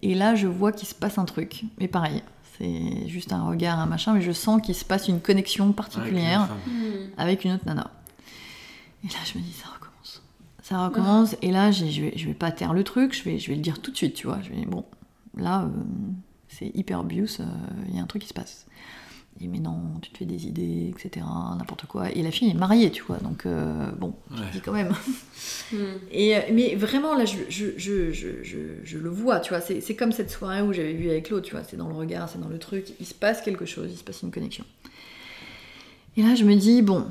et 0.02 0.14
là, 0.14 0.34
je 0.36 0.46
vois 0.46 0.70
qu'il 0.72 0.86
se 0.88 0.94
passe 0.94 1.18
un 1.18 1.24
truc, 1.24 1.64
mais 1.78 1.88
pareil, 1.88 2.22
c'est 2.58 3.08
juste 3.08 3.32
un 3.32 3.42
regard, 3.48 3.80
un 3.80 3.86
machin, 3.86 4.12
mais 4.14 4.22
je 4.22 4.30
sens 4.32 4.62
qu'il 4.62 4.74
se 4.76 4.84
passe 4.84 5.08
une 5.08 5.20
connexion 5.20 5.72
particulière 5.72 6.48
avec 7.16 7.44
une 7.44 7.52
autre 7.52 7.64
nana. 7.66 7.90
Et 9.04 9.08
là, 9.08 9.18
je 9.24 9.36
me 9.38 9.42
dis, 9.42 9.52
ça 9.52 9.66
recommence. 9.66 9.83
Ça 10.66 10.82
recommence, 10.86 11.36
et 11.42 11.50
là, 11.50 11.70
je 11.70 11.84
vais, 11.84 12.12
je 12.16 12.24
vais 12.26 12.32
pas 12.32 12.50
taire 12.50 12.72
le 12.72 12.84
truc, 12.84 13.14
je 13.14 13.22
vais, 13.22 13.38
je 13.38 13.48
vais 13.50 13.54
le 13.54 13.60
dire 13.60 13.82
tout 13.82 13.90
de 13.90 13.96
suite, 13.98 14.14
tu 14.14 14.26
vois. 14.26 14.38
Je 14.42 14.48
vais, 14.48 14.64
bon, 14.64 14.82
là, 15.36 15.64
euh, 15.64 15.68
c'est 16.48 16.70
hyper 16.74 17.00
obvious, 17.00 17.26
euh, 17.40 17.44
il 17.90 17.96
y 17.96 17.98
a 17.98 18.02
un 18.02 18.06
truc 18.06 18.22
qui 18.22 18.28
se 18.28 18.32
passe. 18.34 18.64
Et 19.42 19.46
mais 19.48 19.58
non, 19.58 19.76
tu 20.00 20.10
te 20.10 20.16
fais 20.16 20.24
des 20.24 20.46
idées, 20.46 20.90
etc., 20.96 21.26
n'importe 21.58 21.84
quoi. 21.84 22.10
Et 22.12 22.22
la 22.22 22.30
fille 22.30 22.48
est 22.48 22.54
mariée, 22.54 22.90
tu 22.90 23.02
vois, 23.02 23.18
donc 23.18 23.44
euh, 23.44 23.90
bon, 23.92 24.14
je 24.34 24.40
Ouais. 24.40 24.46
te 24.48 24.52
dis 24.54 24.60
quand 24.62 24.72
même. 24.72 24.92
Hmm. 25.72 25.76
Et, 26.12 26.36
mais 26.52 26.74
vraiment, 26.76 27.14
là, 27.16 27.24
je, 27.24 27.36
je, 27.48 27.66
je, 27.76 28.12
je, 28.12 28.42
je- 28.42 28.58
je 28.84 28.98
le 28.98 29.08
vois, 29.10 29.40
tu 29.40 29.48
vois. 29.50 29.60
C'est 29.60 29.80
c'est 29.80 29.96
comme 29.96 30.12
cette 30.12 30.30
soirée 30.30 30.62
où 30.62 30.72
j'avais 30.72 30.92
vu 30.92 31.08
avec 31.10 31.30
l'autre, 31.30 31.46
tu 31.46 31.52
vois. 31.54 31.64
C'est 31.64 31.76
dans 31.76 31.88
le 31.88 31.94
regard, 31.94 32.28
c'est 32.28 32.38
dans 32.40 32.48
le 32.48 32.58
truc. 32.58 32.86
Il 33.00 33.06
se 33.06 33.14
passe 33.14 33.40
quelque 33.42 33.64
chose, 33.66 33.90
il 33.92 33.96
se 33.96 34.04
passe 34.04 34.22
une 34.22 34.30
connexion. 34.30 34.64
Et 36.16 36.22
là, 36.22 36.34
je 36.34 36.44
me 36.44 36.54
dis, 36.54 36.82
bon, 36.82 37.06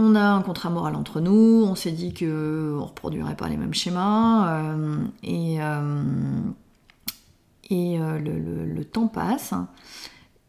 on 0.00 0.14
a 0.14 0.22
un 0.22 0.42
contrat 0.42 0.70
moral 0.70 0.94
entre 0.94 1.20
nous, 1.20 1.64
on 1.66 1.74
s'est 1.74 1.92
dit 1.92 2.12
que 2.14 2.76
on 2.80 2.84
reproduirait 2.86 3.36
pas 3.36 3.48
les 3.48 3.56
mêmes 3.56 3.74
schémas, 3.74 4.48
euh, 4.48 4.96
et, 5.22 5.60
euh, 5.60 6.02
et 7.70 8.00
euh, 8.00 8.18
le, 8.18 8.38
le- 8.38 8.66
le 8.66 8.84
temps 8.84 9.08
passe. 9.08 9.54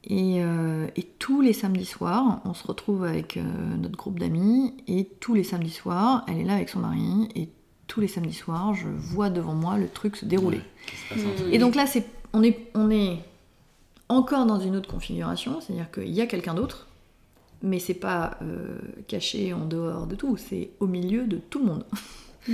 Et, 0.03 0.43
euh, 0.43 0.87
et 0.95 1.03
tous 1.03 1.41
les 1.41 1.53
samedis 1.53 1.85
soirs, 1.85 2.41
on 2.45 2.55
se 2.55 2.65
retrouve 2.65 3.03
avec 3.03 3.37
euh, 3.37 3.43
notre 3.77 3.97
groupe 3.97 4.17
d'amis, 4.19 4.73
et 4.87 5.05
tous 5.19 5.35
les 5.35 5.43
samedis 5.43 5.69
soirs, 5.69 6.25
elle 6.27 6.39
est 6.39 6.43
là 6.43 6.55
avec 6.55 6.69
son 6.69 6.79
mari, 6.79 7.29
et 7.35 7.49
tous 7.85 7.99
les 8.01 8.07
samedis 8.07 8.33
soirs, 8.33 8.73
je 8.73 8.87
vois 8.87 9.29
devant 9.29 9.53
moi 9.53 9.77
le 9.77 9.87
truc 9.87 10.15
se 10.15 10.25
dérouler. 10.25 10.61
Ouais. 11.11 11.17
Hmm. 11.21 11.53
Et 11.53 11.59
donc 11.59 11.75
là, 11.75 11.85
c'est, 11.85 12.05
on, 12.33 12.41
est, 12.41 12.71
on 12.73 12.89
est 12.89 13.19
encore 14.09 14.45
dans 14.47 14.59
une 14.59 14.75
autre 14.75 14.89
configuration, 14.89 15.59
c'est-à-dire 15.61 15.91
qu'il 15.91 16.09
y 16.09 16.21
a 16.21 16.25
quelqu'un 16.25 16.55
d'autre, 16.55 16.87
mais 17.63 17.79
c'est 17.79 17.93
pas 17.93 18.37
euh, 18.41 18.77
caché 19.07 19.53
en 19.53 19.65
dehors 19.65 20.07
de 20.07 20.15
tout, 20.15 20.37
c'est 20.37 20.71
au 20.79 20.87
milieu 20.87 21.25
de 21.25 21.37
tout 21.37 21.59
le 21.59 21.65
monde. 21.65 21.85
Hmm. 22.47 22.53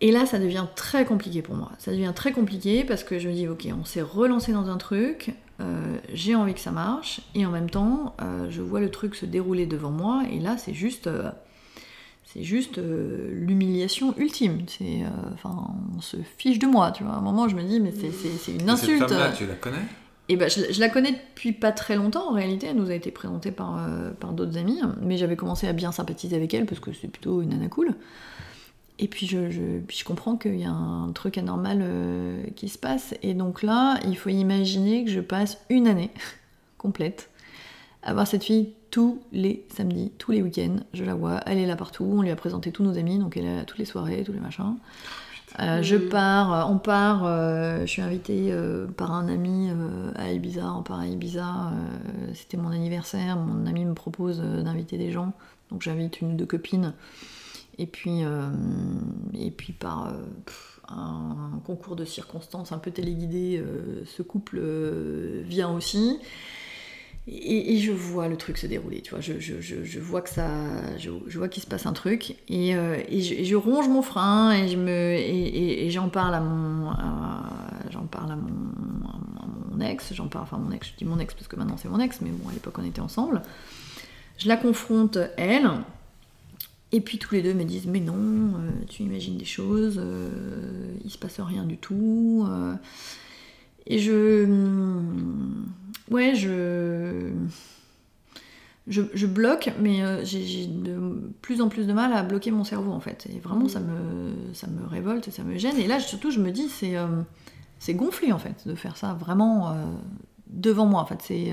Et 0.00 0.10
là, 0.10 0.26
ça 0.26 0.38
devient 0.40 0.66
très 0.74 1.04
compliqué 1.04 1.42
pour 1.42 1.54
moi. 1.54 1.70
Ça 1.78 1.92
devient 1.92 2.12
très 2.14 2.32
compliqué 2.32 2.82
parce 2.84 3.04
que 3.04 3.18
je 3.20 3.28
me 3.28 3.34
dis, 3.34 3.46
ok, 3.46 3.68
on 3.80 3.84
s'est 3.84 4.02
relancé 4.02 4.52
dans 4.52 4.68
un 4.68 4.76
truc, 4.76 5.30
euh, 5.60 5.96
j'ai 6.12 6.34
envie 6.34 6.54
que 6.54 6.60
ça 6.60 6.72
marche, 6.72 7.20
et 7.36 7.46
en 7.46 7.50
même 7.50 7.70
temps, 7.70 8.16
euh, 8.20 8.50
je 8.50 8.62
vois 8.62 8.80
le 8.80 8.90
truc 8.90 9.14
se 9.14 9.26
dérouler 9.26 9.64
devant 9.66 9.90
moi, 9.92 10.24
et 10.32 10.40
là, 10.40 10.56
c'est 10.58 10.74
juste, 10.74 11.06
euh, 11.06 11.30
c'est 12.24 12.42
juste 12.42 12.78
euh, 12.78 13.28
l'humiliation 13.32 14.12
ultime. 14.18 14.62
C'est, 14.66 15.02
euh, 15.04 15.08
enfin, 15.34 15.68
on 15.96 16.00
se 16.00 16.16
fiche 16.36 16.58
de 16.58 16.66
moi, 16.66 16.90
tu 16.90 17.04
vois. 17.04 17.12
À 17.12 17.18
un 17.18 17.20
moment, 17.20 17.46
je 17.48 17.54
me 17.54 17.62
dis, 17.62 17.78
mais 17.78 17.92
c'est, 17.92 18.10
c'est- 18.10 18.36
c'est 18.38 18.52
une 18.54 18.68
insulte. 18.70 18.98
Cette 19.00 19.08
femme-là, 19.10 19.30
tu 19.32 19.46
la 19.46 19.54
connais? 19.54 19.84
Et 20.32 20.36
ben, 20.36 20.48
je, 20.48 20.80
la 20.80 20.88
connais 20.88 21.12
depuis 21.12 21.52
pas 21.52 21.72
très 21.72 21.94
longtemps 21.94 22.30
en 22.30 22.32
réalité. 22.32 22.68
Elle 22.68 22.76
nous 22.76 22.90
a 22.90 22.94
été 22.94 23.10
présentée 23.10 23.50
par, 23.50 23.76
euh, 23.76 24.12
par 24.12 24.32
d'autres 24.32 24.56
amis, 24.56 24.80
mais 25.02 25.18
j'avais 25.18 25.36
commencé 25.36 25.68
à 25.68 25.74
bien 25.74 25.92
sympathiser 25.92 26.34
avec 26.34 26.54
elle 26.54 26.64
parce 26.64 26.80
que 26.80 26.90
c'est 26.94 27.08
plutôt 27.08 27.42
une 27.42 27.50
nana 27.50 27.68
cool. 27.68 27.94
Et 28.98 29.08
puis 29.08 29.26
je, 29.26 29.50
je, 29.50 29.80
puis 29.86 29.98
je 29.98 30.04
comprends 30.06 30.36
qu'il 30.36 30.58
y 30.58 30.64
a 30.64 30.70
un 30.70 31.12
truc 31.12 31.36
anormal 31.36 31.80
euh, 31.82 32.44
qui 32.56 32.70
se 32.70 32.78
passe. 32.78 33.14
Et 33.22 33.34
donc 33.34 33.62
là, 33.62 34.00
il 34.06 34.16
faut 34.16 34.30
imaginer 34.30 35.04
que 35.04 35.10
je 35.10 35.20
passe 35.20 35.58
une 35.68 35.86
année 35.86 36.10
complète 36.78 37.28
à 38.02 38.14
voir 38.14 38.26
cette 38.26 38.44
fille 38.44 38.72
tous 38.90 39.20
les 39.32 39.66
samedis, 39.68 40.12
tous 40.16 40.32
les 40.32 40.40
week-ends. 40.40 40.76
Je 40.94 41.04
la 41.04 41.14
vois, 41.14 41.40
elle 41.44 41.58
est 41.58 41.66
là 41.66 41.76
partout. 41.76 42.04
On 42.10 42.22
lui 42.22 42.30
a 42.30 42.36
présenté 42.36 42.72
tous 42.72 42.84
nos 42.84 42.96
amis, 42.96 43.18
donc 43.18 43.36
elle 43.36 43.44
est 43.44 43.56
là 43.56 43.64
toutes 43.66 43.78
les 43.78 43.84
soirées, 43.84 44.22
tous 44.24 44.32
les 44.32 44.40
machins. 44.40 44.76
Euh, 45.60 45.82
Je 45.82 45.96
Mm. 45.96 46.08
pars, 46.08 46.52
euh, 46.52 46.72
on 46.72 46.78
part, 46.78 47.24
euh, 47.26 47.80
je 47.82 47.86
suis 47.86 48.02
invitée 48.02 48.48
euh, 48.50 48.86
par 48.86 49.12
un 49.12 49.28
ami 49.28 49.70
à 50.16 50.32
Ibiza, 50.32 50.72
on 50.72 50.82
part 50.82 51.00
à 51.00 51.06
Ibiza, 51.06 51.72
c'était 52.34 52.56
mon 52.56 52.70
anniversaire, 52.70 53.36
mon 53.36 53.66
ami 53.66 53.84
me 53.84 53.94
propose 53.94 54.40
d'inviter 54.40 54.98
des 54.98 55.10
gens, 55.10 55.32
donc 55.70 55.82
j'invite 55.82 56.20
une 56.20 56.32
ou 56.32 56.36
deux 56.36 56.46
copines, 56.46 56.94
et 57.78 57.86
puis, 57.86 58.22
et 59.34 59.50
puis 59.50 59.72
par 59.72 60.12
pff, 60.46 60.80
un, 60.88 61.60
concours 61.64 61.96
de 61.96 62.04
circonstances 62.04 62.72
un 62.72 62.78
peu 62.78 62.90
téléguidé, 62.90 63.62
ce 64.06 64.22
couple 64.22 64.60
vient 65.44 65.72
aussi. 65.72 66.18
Et, 67.28 67.78
je 67.78 67.92
vois 67.92 68.26
le 68.26 68.36
truc 68.36 68.58
se 68.58 68.66
dérouler, 68.66 69.00
tu 69.00 69.10
vois. 69.10 69.20
Je, 69.20 69.38
je, 69.38 69.60
je, 69.60 70.00
vois 70.00 70.22
que 70.22 70.28
ça, 70.28 70.48
je, 70.98 71.10
vois 71.38 71.48
qu'il 71.48 71.62
se 71.62 71.68
passe 71.68 71.86
un 71.86 71.92
truc, 71.92 72.34
et, 72.48 72.74
euh, 72.74 73.00
et, 73.08 73.44
je, 73.44 73.54
ronge 73.54 73.88
mon 73.88 74.02
frein 74.02 74.50
et 74.52 74.68
je 74.68 74.76
me, 74.76 74.90
et, 74.90 75.88
j'en 75.90 76.08
parle 76.08 76.34
à 76.34 76.40
mon, 76.40 76.90
j'en 77.90 78.06
parle 78.06 78.32
à 78.32 78.36
mon, 78.36 79.80
ex, 79.80 80.12
j'en 80.14 80.26
parle, 80.26 80.44
enfin 80.44 80.58
mon 80.58 80.72
ex, 80.72 80.88
je 80.88 80.96
dis 80.96 81.04
mon 81.04 81.18
ex 81.20 81.34
parce 81.34 81.46
que 81.46 81.56
maintenant 81.56 81.76
c'est 81.76 81.88
mon 81.88 82.00
ex, 82.00 82.20
mais 82.22 82.30
bon 82.30 82.48
à 82.48 82.52
l'époque 82.52 82.74
on 82.78 82.84
était 82.84 83.00
ensemble. 83.00 83.42
Je 84.38 84.48
la 84.48 84.56
confronte 84.56 85.18
elle, 85.36 85.70
et 86.90 87.00
puis 87.00 87.18
tous 87.18 87.34
les 87.34 87.42
deux 87.42 87.54
me 87.54 87.64
disent 87.64 87.86
mais 87.86 88.00
non, 88.00 88.14
euh, 88.16 88.70
tu 88.88 89.04
imagines 89.04 89.36
des 89.36 89.44
choses, 89.44 90.00
euh, 90.02 90.92
il 91.04 91.10
se 91.10 91.18
passe 91.18 91.38
rien 91.38 91.64
du 91.64 91.78
tout. 91.78 92.46
euh. 92.48 92.74
et 93.86 94.00
je, 94.00 94.44
ouais, 96.12 96.34
je, 96.34 97.30
je, 98.88 99.02
je 99.14 99.26
bloque, 99.26 99.72
mais 99.80 100.02
euh, 100.02 100.24
j'ai 100.24 100.66
de 100.66 100.98
plus 101.40 101.60
en 101.60 101.68
plus 101.68 101.86
de 101.86 101.92
mal 101.92 102.12
à 102.12 102.22
bloquer 102.22 102.50
mon 102.50 102.64
cerveau 102.64 102.92
en 102.92 103.00
fait. 103.00 103.26
Et 103.34 103.38
vraiment, 103.38 103.68
ça 103.68 103.80
me, 103.80 104.32
ça 104.54 104.66
me 104.66 104.86
révolte, 104.86 105.30
ça 105.30 105.44
me 105.44 105.56
gêne. 105.56 105.76
Et 105.78 105.86
là, 105.86 106.00
surtout, 106.00 106.30
je 106.30 106.40
me 106.40 106.50
dis, 106.50 106.68
c'est 106.68 106.96
euh, 106.96 107.06
c'est 107.78 107.94
gonflé 107.94 108.32
en 108.32 108.38
fait 108.38 108.66
de 108.66 108.74
faire 108.74 108.96
ça 108.96 109.14
vraiment 109.14 109.70
euh, 109.70 109.74
devant 110.48 110.86
moi. 110.86 111.00
En 111.00 111.06
fait, 111.06 111.20
c'est 111.22 111.52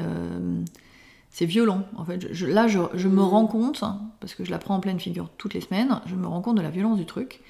c'est 1.31 1.45
violent. 1.45 1.83
En 1.95 2.03
fait, 2.05 2.19
je- 2.21 2.33
je- 2.33 2.47
là, 2.47 2.67
je, 2.67 2.79
je 2.95 3.07
me 3.07 3.21
rends 3.21 3.45
compte, 3.45 3.83
parce 4.19 4.33
que 4.33 4.43
je 4.43 4.49
la 4.49 4.57
prends 4.57 4.75
en 4.75 4.79
pleine 4.79 4.99
figure 4.99 5.29
toutes 5.37 5.53
les 5.53 5.61
semaines, 5.61 6.01
je 6.07 6.15
me 6.15 6.25
rends 6.25 6.41
compte 6.41 6.57
de 6.57 6.61
la 6.63 6.71
violence 6.71 6.97
du 6.97 7.05
truc. 7.05 7.41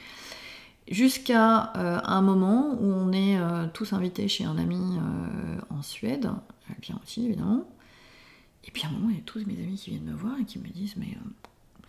Jusqu'à 0.89 1.72
euh, 1.77 2.00
un 2.03 2.22
moment 2.22 2.74
où 2.79 2.86
on 2.86 3.12
est 3.12 3.38
euh, 3.38 3.67
tous 3.74 3.93
invités 3.93 4.27
chez 4.27 4.46
un 4.46 4.58
ami 4.58 4.75
euh, 4.98 5.58
en 5.69 5.81
Suède, 5.84 6.29
elle 6.69 6.75
vient 6.81 7.00
aussi 7.03 7.25
évidemment. 7.25 7.63
Et 8.65 8.72
puis 8.72 8.84
à 8.84 8.88
un 8.88 8.91
moment, 8.91 9.10
il 9.10 9.15
y 9.15 9.19
a 9.19 9.24
tous 9.24 9.39
mes 9.46 9.53
amis 9.63 9.75
qui 9.77 9.91
viennent 9.91 10.03
me 10.03 10.13
voir 10.15 10.34
et 10.39 10.46
qui 10.46 10.58
me 10.60 10.67
disent 10.67 10.96
Mais 10.98 11.15
euh, 11.15 11.29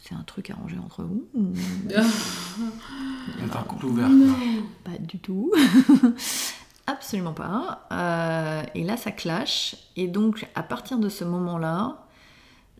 c'est 0.00 0.14
un 0.14 0.22
truc 0.22 0.50
arrangé 0.50 0.76
entre 0.78 1.02
vous 1.02 1.24
ou- 1.34 1.52
un 3.42 3.62
couple 3.62 3.86
ouvert. 3.86 4.08
Pas 4.84 4.98
du 4.98 5.18
tout. 5.18 5.50
Absolument 6.86 7.32
pas. 7.34 7.86
Euh, 7.92 8.62
et 8.74 8.84
là, 8.84 8.96
ça 8.96 9.12
clash. 9.12 9.76
Et 9.96 10.08
donc, 10.08 10.46
à 10.54 10.62
partir 10.62 10.98
de 10.98 11.08
ce 11.08 11.24
moment-là, 11.24 12.06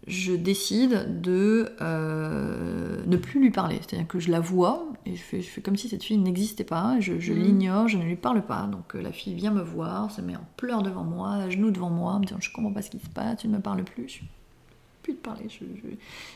je 0.07 0.33
décide 0.33 1.21
de 1.21 1.69
euh, 1.81 2.97
ne 3.07 3.17
plus 3.17 3.41
lui 3.41 3.51
parler. 3.51 3.77
C'est-à-dire 3.87 4.09
que 4.09 4.19
je 4.19 4.31
la 4.31 4.41
vois 4.41 4.87
et 5.07 5.15
je 5.15 5.23
fais, 5.23 5.41
je 5.41 5.49
fais 5.49 5.61
comme 5.61 5.77
si 5.77 5.89
cette 5.89 6.03
fille 6.03 6.19
n'existait 6.19 6.65
pas, 6.65 6.97
je, 7.01 7.19
je 7.21 7.33
Mhm. 7.33 7.43
l'ignore, 7.43 7.89
je 7.89 7.99
ne 7.99 8.05
lui 8.05 8.17
parle 8.17 8.43
pas. 8.45 8.67
Donc 8.71 8.95
euh, 8.95 9.03
la 9.03 9.13
fille 9.13 9.35
vient 9.35 9.51
me 9.53 9.63
voir, 9.63 10.11
se 10.11 10.21
met 10.21 10.37
en 10.37 10.45
pleurs 10.57 10.83
devant 10.83 11.05
moi, 11.05 11.35
à 11.35 11.51
genoux 11.51 11.71
devant 11.71 11.91
moi, 11.91 12.19
me 12.19 12.25
disant 12.25 12.41
Je 12.41 12.51
comprends 12.53 12.73
pas 12.73 12.83
ce 12.83 12.91
qui 12.91 12.99
se 12.99 13.09
passe, 13.09 13.41
tu 13.41 13.49
ne 13.49 13.57
me 13.57 13.61
parles 13.61 13.85
plus. 13.85 14.09
Je 14.09 14.21
plus 15.03 15.15
de 15.15 15.19
parler. 15.19 15.47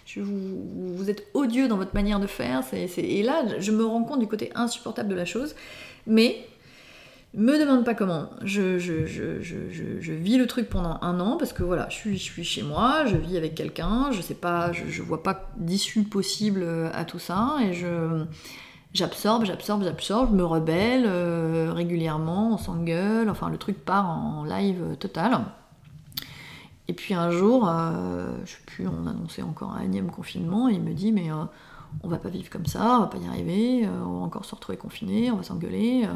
Je, 0.06 0.21
vous, 0.23 0.94
vous 0.97 1.11
êtes 1.11 1.26
odieux 1.35 1.68
dans 1.68 1.76
votre 1.76 1.92
manière 1.94 2.18
de 2.18 2.26
faire. 2.26 2.62
Et 2.73 3.23
là, 3.23 3.59
je 3.59 3.71
me 3.73 3.85
rends 3.85 4.04
compte 4.04 4.21
du 4.21 4.26
côté 4.26 4.50
insupportable 4.54 5.11
de 5.11 5.14
la 5.14 5.26
chose. 5.26 5.54
Mais 6.06 6.47
me 7.35 7.59
demande 7.59 7.85
pas 7.85 7.95
comment. 7.95 8.31
Je, 8.43 8.76
vis 10.12 10.37
le 10.37 10.47
truc 10.47 10.69
pendant 10.69 10.99
un 11.03 11.21
an 11.21 11.37
parce 11.37 11.53
que 11.53 11.62
voilà, 11.62 11.88
je 11.88 11.97
suis, 11.97 12.45
chez 12.45 12.62
moi, 12.62 13.07
je 13.07 13.17
vis 13.17 13.37
avec 13.37 13.55
quelqu'un, 13.55 14.11
je 14.12 14.21
sais 14.21 14.35
pas, 14.35 14.73
je, 14.73 15.03
vois 15.03 15.23
pas 15.23 15.50
d'issue 15.57 16.05
possible 16.05 16.67
à 16.93 17.05
tout 17.05 17.19
ça 17.19 17.57
et 17.62 17.73
j'absorbe, 18.93 19.45
j'absorbe, 19.45 19.85
j'absorbe, 19.85 20.31
je 20.31 20.37
me 20.37 20.45
rebelle 20.45 21.05
euh, 21.07 21.73
régulièrement, 21.73 22.55
on 22.55 22.59
s'engueule, 22.59 23.29
enfin 23.29 23.49
le 23.49 23.59
truc 23.59 23.85
part 23.85 24.09
en 24.09 24.45
live 24.45 24.97
total. 24.99 25.41
Et 26.87 26.93
puis 26.93 27.14
un 27.14 27.31
jour, 27.31 27.67
euh, 27.69 28.37
je 28.45 28.53
sais 28.53 28.62
plus, 28.67 28.87
on 28.87 29.07
annonçait 29.07 29.43
encore 29.43 29.73
un 29.73 29.81
énième 29.81 30.11
confinement 30.11 30.69
et 30.69 30.75
il 30.75 30.83
me 30.83 30.93
dit 30.93 31.12
mais 31.12 31.31
euh, 31.31 31.45
on 32.03 32.09
va 32.09 32.19
pas 32.19 32.29
vivre 32.29 32.50
comme 32.50 32.67
ça, 32.67 32.99
on 32.99 33.00
va 33.00 33.07
pas 33.07 33.19
y 33.19 33.26
arriver, 33.26 33.87
euh, 33.87 34.05
on 34.05 34.19
va 34.19 34.25
encore 34.26 34.45
se 34.45 34.55
retrouver 34.55 34.76
confiné, 34.76 35.31
on 35.31 35.37
va 35.37 35.43
s'engueuler. 35.43 36.07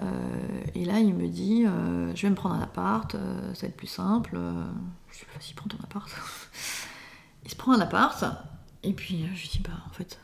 Euh, 0.00 0.64
et 0.74 0.84
là, 0.84 0.98
il 1.00 1.14
me 1.14 1.28
dit, 1.28 1.64
euh, 1.66 2.14
je 2.14 2.22
vais 2.22 2.30
me 2.30 2.34
prendre 2.34 2.54
un 2.54 2.60
appart, 2.60 3.14
euh, 3.14 3.54
ça 3.54 3.62
va 3.62 3.68
être 3.68 3.76
plus 3.76 3.86
simple. 3.86 4.38
Je 5.10 5.18
dis, 5.18 5.24
vas-y, 5.34 5.54
prends 5.54 5.68
ton 5.68 5.82
appart. 5.82 6.08
il 7.44 7.50
se 7.50 7.56
prend 7.56 7.72
un 7.72 7.80
appart, 7.80 8.24
et 8.82 8.92
puis 8.92 9.26
je 9.34 9.40
lui 9.40 9.48
dis, 9.48 9.60
bah 9.60 9.70
en 9.86 9.92
fait, 9.92 10.18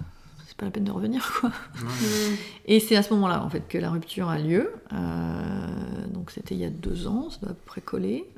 c'est 0.46 0.56
pas 0.56 0.64
la 0.64 0.70
peine 0.70 0.84
de 0.84 0.92
revenir, 0.92 1.32
quoi. 1.40 1.50
Et 2.66 2.80
c'est 2.80 2.96
à 2.96 3.02
ce 3.02 3.12
moment-là, 3.14 3.42
en 3.42 3.50
fait, 3.50 3.68
que 3.68 3.78
la 3.78 3.90
rupture 3.90 4.28
a 4.28 4.38
lieu. 4.38 4.72
Donc 6.12 6.30
c'était 6.30 6.54
il 6.54 6.60
y 6.60 6.64
a 6.64 6.70
deux 6.70 7.06
ans, 7.06 7.30
ça 7.30 7.38
doit 7.40 7.50
à 7.50 7.54
peu 7.54 7.64
près 7.66 7.80
coller. 7.80 8.28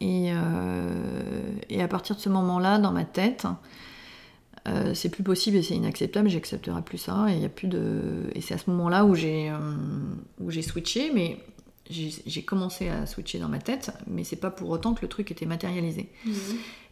Et, 0.00 0.30
euh, 0.32 1.56
et 1.68 1.82
à 1.82 1.88
partir 1.88 2.14
de 2.16 2.20
ce 2.20 2.28
moment-là, 2.28 2.78
dans 2.78 2.92
ma 2.92 3.04
tête, 3.04 3.46
euh, 4.68 4.94
c'est 4.94 5.08
plus 5.08 5.22
possible 5.22 5.56
et 5.56 5.62
c'est 5.62 5.74
inacceptable, 5.74 6.28
j'accepterai 6.28 6.82
plus 6.82 6.98
ça. 6.98 7.26
Et, 7.28 7.34
il 7.34 7.42
y 7.42 7.44
a 7.44 7.48
plus 7.48 7.68
de... 7.68 8.24
et 8.34 8.40
c'est 8.40 8.54
à 8.54 8.58
ce 8.58 8.70
moment-là 8.70 9.04
où 9.04 9.14
j'ai 9.14 9.50
euh, 9.50 9.56
où 10.40 10.50
j'ai 10.50 10.62
switché, 10.62 11.10
mais 11.14 11.38
j'ai 11.90 12.42
commencé 12.42 12.88
à 12.88 13.06
switcher 13.06 13.38
dans 13.38 13.48
ma 13.48 13.58
tête, 13.58 13.92
mais 14.06 14.24
c'est 14.24 14.36
pas 14.36 14.50
pour 14.50 14.68
autant 14.70 14.94
que 14.94 15.02
le 15.02 15.08
truc 15.08 15.30
était 15.30 15.46
matérialisé. 15.46 16.08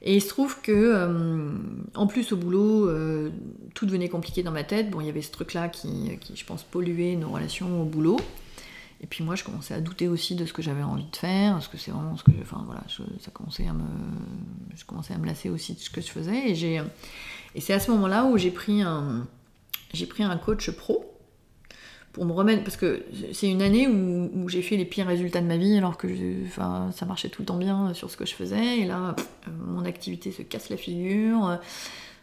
Et 0.02 0.16
il 0.16 0.22
se 0.22 0.28
trouve 0.28 0.60
que, 0.62 0.72
euh, 0.72 1.50
en 1.94 2.06
plus 2.06 2.32
au 2.32 2.36
boulot, 2.36 2.88
euh, 2.88 3.30
tout 3.74 3.86
devenait 3.86 4.08
compliqué 4.08 4.42
dans 4.42 4.52
ma 4.52 4.64
tête. 4.64 4.90
Bon, 4.90 5.00
il 5.00 5.06
y 5.06 5.10
avait 5.10 5.22
ce 5.22 5.32
truc-là 5.32 5.68
qui, 5.68 6.16
qui, 6.20 6.36
je 6.36 6.44
pense, 6.44 6.62
polluait 6.62 7.16
nos 7.16 7.28
relations 7.28 7.82
au 7.82 7.84
boulot. 7.84 8.18
Et 9.00 9.06
puis 9.06 9.22
moi, 9.22 9.34
je 9.34 9.44
commençais 9.44 9.74
à 9.74 9.80
douter 9.80 10.08
aussi 10.08 10.34
de 10.34 10.46
ce 10.46 10.52
que 10.52 10.62
j'avais 10.62 10.82
envie 10.82 11.04
de 11.04 11.16
faire, 11.16 11.52
parce 11.52 11.68
que 11.68 11.76
c'est 11.76 11.90
vraiment 11.90 12.16
ce 12.16 12.24
que, 12.24 12.30
enfin 12.40 12.62
voilà, 12.66 12.82
ça 12.88 13.30
commençait 13.30 13.66
à 13.66 13.72
me, 13.72 13.84
je 14.74 14.84
commençais 14.84 15.14
à 15.14 15.18
me 15.18 15.26
lasser 15.26 15.50
aussi 15.50 15.74
de 15.74 15.78
ce 15.78 15.90
que 15.90 16.00
je 16.00 16.08
faisais. 16.08 16.50
Et 16.50 16.54
j'ai, 16.54 16.82
et 17.54 17.60
c'est 17.60 17.74
à 17.74 17.80
ce 17.80 17.90
moment-là 17.90 18.24
où 18.24 18.38
j'ai 18.38 18.50
pris 18.50 18.82
un, 18.82 19.26
j'ai 19.92 20.06
pris 20.06 20.22
un 20.22 20.36
coach 20.36 20.70
pro 20.70 21.12
pour 22.12 22.24
me 22.24 22.32
remettre, 22.32 22.64
parce 22.64 22.78
que 22.78 23.04
c'est 23.34 23.50
une 23.50 23.60
année 23.60 23.86
où, 23.86 24.48
j'ai 24.48 24.62
fait 24.62 24.78
les 24.78 24.86
pires 24.86 25.06
résultats 25.06 25.42
de 25.42 25.46
ma 25.46 25.58
vie, 25.58 25.76
alors 25.76 25.98
que 25.98 26.06
enfin, 26.46 26.90
ça 26.92 27.04
marchait 27.04 27.28
tout 27.28 27.42
le 27.42 27.46
temps 27.46 27.58
bien 27.58 27.92
sur 27.92 28.10
ce 28.10 28.16
que 28.16 28.24
je 28.24 28.34
faisais, 28.34 28.78
et 28.78 28.86
là, 28.86 29.14
mon 29.66 29.84
activité 29.84 30.32
se 30.32 30.40
casse 30.40 30.70
la 30.70 30.78
figure, 30.78 31.58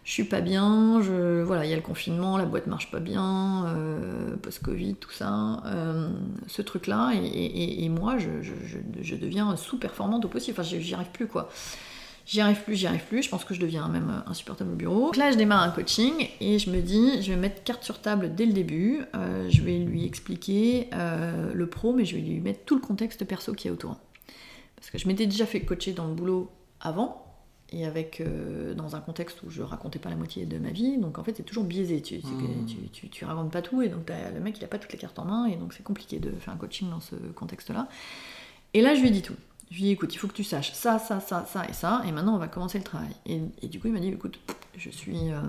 je 0.04 0.12
suis 0.12 0.24
pas 0.26 0.42
bien, 0.42 1.00
voilà, 1.46 1.66
il 1.66 1.70
y 1.70 1.74
a 1.74 1.78
le 1.78 1.82
confinement, 1.82 2.38
la 2.38 2.46
boîte 2.46 2.68
marche 2.68 2.92
pas 2.92 3.00
bien, 3.00 3.66
euh, 3.68 4.36
post-Covid, 4.36 4.96
tout 4.96 5.12
ça, 5.12 5.64
euh, 5.66 6.10
ce 6.48 6.62
truc-là, 6.62 7.14
et, 7.14 7.88
moi, 7.88 8.18
je, 8.18 9.16
deviens 9.16 9.56
sous-performante 9.56 10.26
au 10.26 10.28
possible, 10.28 10.60
enfin, 10.60 10.78
j'y 10.78 10.94
arrive 10.94 11.12
plus, 11.14 11.28
quoi. 11.28 11.50
J'y 12.26 12.42
arrive 12.42 12.62
plus, 12.64 12.76
j'y 12.76 12.88
arrive 12.88 13.04
plus, 13.06 13.24
je 13.24 13.30
pense 13.30 13.44
que 13.44 13.54
je 13.54 13.60
deviens 13.60 13.88
même 13.90 14.24
insupportable 14.28 14.72
au 14.72 14.76
bureau. 14.76 15.06
Donc 15.08 15.18
là, 15.18 15.32
je 15.32 15.38
démarre 15.38 15.62
un 15.62 15.72
coaching 15.72 16.30
et 16.40 16.58
je 16.58 16.70
me 16.70 16.82
dis, 16.82 17.22
je 17.22 17.32
vais 17.32 17.38
mettre 17.38 17.64
carte 17.64 17.84
sur 17.84 18.00
table 18.00 18.34
dès 18.34 18.46
le 18.46 18.54
début, 18.54 19.02
euh, 19.14 19.50
je 19.50 19.62
vais 19.62 19.78
lui 19.78 20.06
expliquer 20.06 20.90
le 20.92 21.68
pro, 21.68 21.94
mais 21.94 22.04
je 22.04 22.16
vais 22.16 22.22
lui 22.22 22.40
mettre 22.42 22.66
tout 22.66 22.76
le 22.76 22.82
contexte 22.82 23.24
perso 23.26 23.54
qu'il 23.54 23.70
y 23.70 23.72
a 23.72 23.74
autour. 23.74 23.98
Parce 24.76 24.90
que 24.90 24.98
je 24.98 25.08
m'étais 25.08 25.28
déjà 25.28 25.46
fait 25.46 25.62
coacher 25.62 25.94
dans 25.94 26.08
le 26.08 26.14
boulot 26.14 26.50
avant, 26.82 27.23
et 27.74 27.86
avec 27.86 28.22
euh, 28.22 28.74
dans 28.76 28.96
un 28.96 29.02
contexte 29.02 29.44
où 29.44 29.50
je 29.50 29.62
racontais 29.64 30.00
pas 30.00 30.10
la 30.10 30.16
moitié 30.16 30.46
de 30.46 30.58
ma 30.60 30.70
vie, 30.70 30.98
donc 30.98 31.18
en 31.20 31.24
fait 31.24 31.36
c'est 31.36 31.44
toujours 31.44 31.64
biaisé, 31.66 32.02
tu, 32.02 32.22
tu, 32.22 32.28
Mmh. 32.28 32.66
tu, 32.68 32.76
tu, 32.92 33.10
tu 33.10 33.26
racontes 33.26 33.52
pas 33.52 33.62
tout, 33.62 33.82
et 33.82 33.90
donc 33.90 34.10
le 34.34 34.40
mec 34.40 34.58
il 34.60 34.64
a 34.64 34.68
pas 34.68 34.80
toutes 34.80 34.94
les 34.94 35.00
cartes 35.00 35.18
en 35.20 35.26
main, 35.26 35.46
et 35.48 35.56
donc 35.58 35.74
c'est 35.74 35.84
compliqué 35.84 36.20
de 36.20 36.32
faire 36.32 36.54
un 36.54 36.58
coaching 36.58 36.90
dans 36.90 37.00
ce 37.02 37.16
contexte-là. 37.16 37.88
Et 38.74 38.82
là 38.82 38.96
je 38.96 39.02
lui 39.02 39.08
ai 39.10 39.12
dit 39.12 39.22
tout. 39.24 39.36
Je 39.72 39.78
lui 39.78 39.84
ai 39.84 39.88
dit 39.88 39.92
écoute, 39.94 40.14
il 40.14 40.18
faut 40.18 40.28
que 40.28 40.34
tu 40.34 40.44
saches 40.44 40.72
ça, 40.74 41.00
ça, 41.00 41.20
ça, 41.20 41.46
ça 41.46 41.66
et 41.68 41.74
ça, 41.74 42.04
et 42.08 42.12
maintenant 42.12 42.36
on 42.36 42.40
va 42.40 42.48
commencer 42.48 42.78
le 42.78 42.84
travail. 42.84 43.10
Et, 43.26 43.42
et 43.62 43.68
du 43.68 43.80
coup 43.80 43.88
il 43.88 43.94
m'a 43.94 44.00
dit 44.00 44.10
écoute, 44.10 44.40
je 44.78 44.90
suis... 44.90 45.32
euh, 45.32 45.42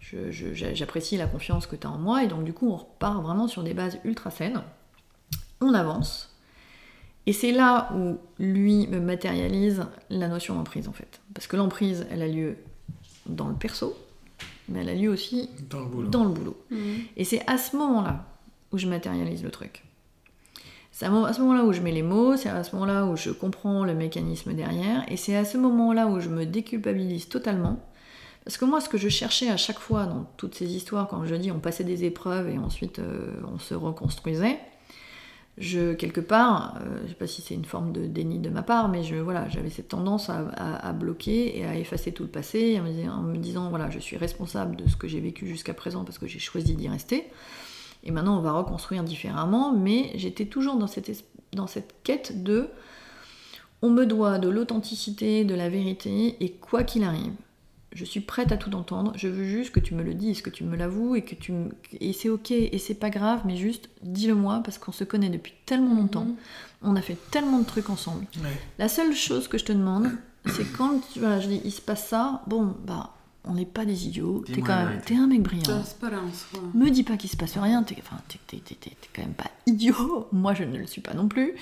je- 0.00 0.30
je- 0.32 0.52
j'a- 0.54 0.74
J'apprécie 0.74 1.16
la 1.16 1.26
confiance 1.26 1.66
que 1.66 1.76
tu 1.76 1.86
as 1.86 1.90
en 1.90 1.98
moi, 1.98 2.24
et 2.24 2.26
donc 2.26 2.42
du 2.44 2.52
coup 2.52 2.68
on 2.70 2.76
repart 2.76 3.22
vraiment 3.22 3.46
sur 3.46 3.62
des 3.62 3.74
bases 3.74 3.98
ultra 4.04 4.30
saines. 4.30 4.62
On 5.60 5.74
avance, 5.74 6.31
et 7.26 7.32
c'est 7.32 7.52
là 7.52 7.90
où 7.96 8.16
lui 8.38 8.86
me 8.88 8.98
matérialise 9.00 9.84
la 10.10 10.28
notion 10.28 10.54
d'emprise 10.54 10.88
en 10.88 10.92
fait. 10.92 11.20
Parce 11.34 11.46
que 11.46 11.56
l'emprise, 11.56 12.06
elle 12.10 12.22
a 12.22 12.28
lieu 12.28 12.56
dans 13.26 13.48
le 13.48 13.54
perso, 13.54 13.96
mais 14.68 14.80
elle 14.80 14.88
a 14.88 14.94
lieu 14.94 15.08
aussi 15.10 15.48
Dans 15.70 15.80
le 15.80 15.86
boulot. 15.86 16.08
dans 16.08 16.24
le 16.24 16.30
boulot. 16.30 16.56
Et 17.16 17.24
c'est 17.24 17.42
à 17.48 17.58
ce 17.58 17.76
moment-là 17.76 18.24
où 18.72 18.78
je 18.78 18.86
matérialise 18.88 19.42
le 19.42 19.50
truc. 19.50 19.84
C'est 20.90 21.06
à 21.06 21.32
ce 21.32 21.40
moment-là 21.40 21.64
où 21.64 21.72
je 21.72 21.80
mets 21.80 21.92
les 21.92 22.02
mots, 22.02 22.36
c'est 22.36 22.50
à 22.50 22.62
ce 22.64 22.74
moment-là 22.76 23.06
où 23.06 23.16
je 23.16 23.30
comprends 23.30 23.84
le 23.84 23.94
mécanisme 23.94 24.52
derrière, 24.52 25.04
et 25.10 25.16
c'est 25.16 25.34
à 25.36 25.44
ce 25.44 25.56
moment-là 25.56 26.06
où 26.06 26.20
je 26.20 26.28
me 26.28 26.44
déculpabilise 26.44 27.28
totalement. 27.28 27.80
Parce 28.44 28.58
que 28.58 28.64
moi, 28.66 28.80
ce 28.80 28.88
que 28.88 28.98
je 28.98 29.08
cherchais 29.08 29.48
à 29.48 29.56
chaque 29.56 29.78
fois 29.78 30.04
dans 30.06 30.26
toutes 30.36 30.54
ces 30.54 30.74
histoires, 30.74 31.08
quand 31.08 31.24
je 31.24 31.34
dis 31.36 31.50
on 31.52 31.60
passait 31.60 31.84
des 31.84 32.04
épreuves 32.04 32.48
et 32.50 32.58
ensuite 32.58 32.98
euh, 32.98 33.32
on 33.52 33.58
se 33.58 33.72
reconstruisait, 33.74 34.58
je, 35.58 35.92
quelque 35.92 36.20
part, 36.20 36.78
euh, 36.80 37.00
je 37.04 37.08
sais 37.08 37.14
pas 37.14 37.26
si 37.26 37.42
c'est 37.42 37.54
une 37.54 37.64
forme 37.64 37.92
de 37.92 38.06
déni 38.06 38.38
de 38.38 38.48
ma 38.48 38.62
part, 38.62 38.88
mais 38.88 39.02
je, 39.02 39.16
voilà, 39.16 39.48
j'avais 39.48 39.70
cette 39.70 39.88
tendance 39.88 40.30
à, 40.30 40.92
bloquer 40.92 41.58
et 41.58 41.64
à 41.64 41.76
effacer 41.76 42.12
tout 42.12 42.22
le 42.22 42.28
passé, 42.28 42.80
en 42.80 43.22
me, 43.22 43.36
disant- 43.36 43.68
voilà, 43.68 43.90
je 43.90 43.98
suis 43.98 44.16
responsable 44.16 44.76
de 44.76 44.88
ce 44.88 44.96
que 44.96 45.08
j'ai 45.08 45.20
vécu 45.20 45.46
jusqu'à 45.46 45.74
présent 45.74 46.04
parce 46.04 46.18
que 46.18 46.26
j'ai 46.26 46.38
choisi 46.38 46.74
d'y 46.74 46.88
rester. 46.88 47.26
Et 48.04 48.10
maintenant, 48.10 48.38
on 48.38 48.42
va 48.42 48.52
reconstruire 48.52 49.04
différemment, 49.04 49.72
mais 49.72 50.10
j'étais 50.14 50.46
toujours 50.46 50.76
dans 50.76 50.86
cette 50.86 51.94
quête 52.02 52.42
de 52.42 52.68
on 53.82 53.90
me 53.90 54.06
doit 54.06 54.38
de 54.38 54.48
l'authenticité, 54.48 55.44
de 55.44 55.54
la 55.54 55.68
vérité, 55.68 56.36
et 56.40 56.52
quoi 56.52 56.84
qu'il 56.84 57.02
arrive, 57.02 57.32
je 57.94 58.04
suis 58.04 58.20
prête 58.20 58.52
à 58.52 58.56
tout 58.56 58.74
entendre, 58.74 59.12
je 59.16 59.28
veux 59.28 59.44
juste 59.44 59.70
que 59.72 59.80
tu 59.80 59.94
me 59.94 60.02
le 60.02 60.14
dises, 60.14 60.40
que 60.42 60.50
tu 60.50 60.64
me 60.64 60.76
l'avoues, 60.76 61.14
et 61.16 61.22
que 61.22 61.34
tu 61.34 61.52
me... 61.52 61.68
Et 62.00 62.12
c'est 62.12 62.28
ok, 62.28 62.50
et 62.50 62.78
c'est 62.78 62.94
pas 62.94 63.10
grave, 63.10 63.42
mais 63.44 63.56
juste 63.56 63.88
dis-le 64.02 64.34
moi, 64.34 64.60
parce 64.64 64.78
qu'on 64.78 64.92
se 64.92 65.04
connaît 65.04 65.28
depuis 65.30 65.52
tellement 65.66 65.94
longtemps, 65.94 66.28
on 66.82 66.96
a 66.96 67.02
fait 67.02 67.16
tellement 67.30 67.58
de 67.58 67.64
trucs 67.66 67.90
ensemble. 67.90 68.26
Ouais. 68.42 68.50
La 68.78 68.88
seule 68.88 69.14
chose 69.14 69.46
que 69.48 69.58
je 69.58 69.64
te 69.64 69.72
demande, 69.72 70.10
c'est 70.46 70.64
quand 70.72 71.00
voilà, 71.18 71.38
je 71.40 71.48
dis 71.48 71.60
il 71.64 71.70
se 71.72 71.80
passe 71.80 72.08
ça, 72.08 72.42
bon, 72.46 72.74
bah, 72.86 73.14
on 73.44 73.54
n'est 73.54 73.66
pas 73.66 73.84
des 73.84 74.06
idiots, 74.06 74.42
t'es 74.46 74.60
quand 74.60 74.84
même, 74.84 75.00
t'es 75.04 75.16
un 75.16 75.26
mec 75.26 75.42
brillant. 75.42 75.62
Transparence, 75.64 76.46
quoi. 76.52 76.60
Me 76.74 76.90
dis 76.90 77.02
pas 77.02 77.16
qu'il 77.16 77.28
se 77.30 77.36
passe 77.36 77.56
rien, 77.58 77.82
t'es 77.82 77.96
enfin, 77.98 78.16
t'es- 78.28 78.38
t'es- 78.46 78.56
t'es- 78.64 78.74
t'es- 78.76 78.90
t'es 79.00 79.08
quand 79.14 79.22
même 79.22 79.34
pas 79.34 79.50
idiot, 79.66 80.28
moi 80.32 80.54
je 80.54 80.64
ne 80.64 80.78
le 80.78 80.86
suis 80.86 81.00
pas 81.00 81.14
non 81.14 81.28
plus. 81.28 81.52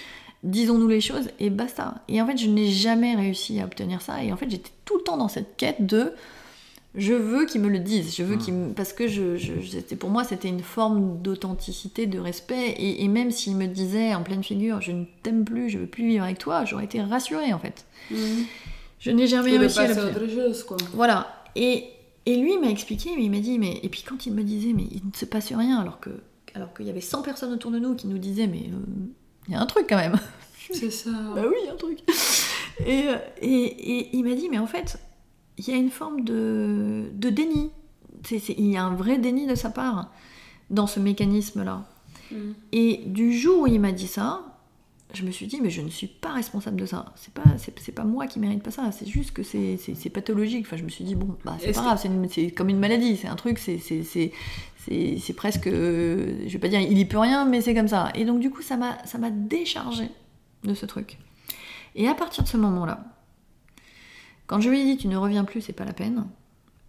Disons-nous 0.42 0.88
les 0.88 1.00
choses 1.02 1.28
et 1.38 1.50
basta. 1.50 1.96
Et 2.08 2.20
en 2.22 2.26
fait, 2.26 2.36
je 2.38 2.48
n'ai 2.48 2.68
jamais 2.70 3.14
réussi 3.14 3.60
à 3.60 3.64
obtenir 3.66 4.00
ça. 4.00 4.22
Et 4.24 4.32
en 4.32 4.36
fait, 4.36 4.50
j'étais 4.50 4.70
tout 4.86 4.96
le 4.96 5.02
temps 5.02 5.16
dans 5.18 5.28
cette 5.28 5.56
quête 5.56 5.84
de 5.86 6.12
je 6.96 7.12
veux 7.12 7.46
qu'ils 7.46 7.60
me 7.60 7.68
le 7.68 7.78
disent, 7.78 8.16
je 8.16 8.24
veux 8.24 8.34
Mm. 8.34 8.38
qu'ils 8.38 8.54
me- 8.54 8.72
parce 8.72 8.92
que 8.92 9.06
je, 9.06 9.36
je- 9.36 9.94
pour 9.94 10.10
moi 10.10 10.24
c'était 10.24 10.48
une 10.48 10.62
forme 10.62 11.20
d'authenticité, 11.22 12.06
de 12.06 12.18
respect. 12.18 12.70
Et, 12.78 13.04
et 13.04 13.08
même 13.08 13.30
s'ils 13.30 13.54
me 13.54 13.66
disaient 13.66 14.12
en 14.14 14.22
pleine 14.24 14.42
figure 14.42 14.80
je 14.80 14.90
ne 14.92 15.04
t'aime 15.22 15.44
plus, 15.44 15.70
je 15.70 15.78
veux 15.78 15.86
plus 15.86 16.04
vivre 16.06 16.24
avec 16.24 16.38
toi, 16.38 16.64
j'aurais 16.64 16.86
été 16.86 17.00
rassurée 17.00 17.52
en 17.52 17.58
fait. 17.60 17.84
Mhm. 18.10 18.44
Je 18.98 19.10
n'ai 19.12 19.26
jamais 19.28 19.56
réussi 19.56 19.78
à 19.78 19.84
autre 19.92 20.26
chose, 20.28 20.64
quoi. 20.64 20.76
Voilà. 20.94 21.44
Et, 21.54 21.84
et 22.26 22.36
lui 22.36 22.58
m'a 22.58 22.68
expliqué, 22.70 23.10
mais 23.16 23.24
il 23.24 23.30
m'a 23.30 23.38
dit, 23.40 23.58
mais 23.58 23.78
et 23.84 23.88
puis 23.88 24.02
quand 24.04 24.26
il 24.26 24.32
me 24.32 24.42
disait, 24.42 24.72
mais 24.72 24.84
il 24.90 25.02
ne 25.06 25.14
se 25.16 25.24
passe 25.26 25.52
rien, 25.52 25.78
alors 25.80 26.00
que 26.00 26.10
alors 26.54 26.74
qu'il 26.74 26.86
y 26.86 26.90
avait 26.90 27.00
100 27.00 27.22
personnes 27.22 27.52
autour 27.52 27.70
de 27.70 27.78
nous 27.78 27.94
qui 27.94 28.08
nous 28.08 28.18
disaient, 28.18 28.48
mais 28.48 28.64
euh, 28.72 28.76
il 29.48 29.54
y 29.54 29.56
a 29.56 29.60
un 29.60 29.66
truc 29.66 29.86
quand 29.88 29.96
même. 29.96 30.16
C'est 30.72 30.90
ça. 30.90 31.10
bah 31.34 31.42
oui, 31.48 31.54
il 31.62 31.66
y 31.66 31.68
a 31.68 31.72
un 31.72 31.76
truc. 31.76 31.98
Et, 32.86 33.06
et, 33.42 33.64
et 33.98 34.16
il 34.16 34.24
m'a 34.24 34.34
dit, 34.34 34.48
mais 34.48 34.58
en 34.58 34.66
fait, 34.66 34.98
il 35.58 35.68
y 35.68 35.72
a 35.72 35.76
une 35.76 35.90
forme 35.90 36.22
de, 36.22 37.10
de 37.12 37.30
déni. 37.30 37.70
C'est- 38.24 38.38
c'est- 38.38 38.54
il 38.58 38.66
y 38.70 38.76
a 38.76 38.84
un 38.84 38.94
vrai 38.94 39.18
déni 39.18 39.46
de 39.46 39.54
sa 39.54 39.70
part 39.70 40.12
dans 40.70 40.86
ce 40.86 41.00
mécanisme-là. 41.00 41.84
Mhm. 42.30 42.54
Et 42.72 43.02
du 43.06 43.32
jour 43.36 43.62
où 43.62 43.66
il 43.66 43.80
m'a 43.80 43.92
dit 43.92 44.06
ça, 44.06 44.49
je 45.12 45.24
me 45.24 45.30
suis 45.30 45.46
dit, 45.46 45.60
mais 45.60 45.70
je 45.70 45.80
ne 45.82 45.88
suis 45.88 46.06
pas 46.06 46.32
responsable 46.32 46.76
de 46.76 46.86
ça. 46.86 47.12
C'est 47.16 47.32
pas, 47.32 47.42
c'est, 47.56 47.92
pas 47.92 48.04
moi 48.04 48.26
qui 48.26 48.38
mérite 48.38 48.62
pas 48.62 48.70
ça. 48.70 48.90
C'est 48.92 49.06
juste 49.06 49.32
que 49.32 49.42
c'est, 49.42 50.10
pathologique. 50.12 50.66
Enfin, 50.66 50.76
je 50.76 50.84
me 50.84 50.88
suis 50.88 51.04
dit, 51.04 51.14
bon, 51.14 51.36
bah, 51.44 51.56
c'est 51.60 51.72
pas 51.72 51.82
grave, 51.82 52.00
c'est, 52.30 52.50
comme 52.50 52.68
une 52.68 52.78
maladie. 52.78 53.16
C'est 53.16 53.28
un 53.28 53.36
truc, 53.36 53.58
c'est, 53.58 53.78
c'est, 53.78 55.32
presque. 55.34 55.68
je 55.68 56.48
vais 56.48 56.58
pas 56.58 56.68
dire, 56.68 56.80
il 56.80 56.98
y 56.98 57.04
peut 57.04 57.18
rien, 57.18 57.44
mais 57.44 57.60
c'est 57.60 57.74
comme 57.74 57.88
ça. 57.88 58.10
Et 58.14 58.24
donc, 58.24 58.40
du 58.40 58.50
coup, 58.50 58.62
ça 58.62 58.76
m'a, 58.76 58.98
ça 59.04 59.18
m'a 59.18 59.30
déchargé 59.30 60.08
de 60.64 60.74
ce 60.74 60.86
truc. 60.86 61.18
Et 61.94 62.08
à 62.08 62.14
partir 62.14 62.44
de 62.44 62.48
ce 62.48 62.56
moment-là, 62.56 63.04
quand 64.46 64.60
je 64.60 64.70
lui 64.70 64.80
ai 64.80 64.84
dit, 64.84 64.96
tu 64.96 65.08
ne 65.08 65.16
reviens 65.16 65.44
plus, 65.44 65.60
c'est 65.60 65.72
pas 65.72 65.84
la 65.84 65.92
peine, 65.92 66.26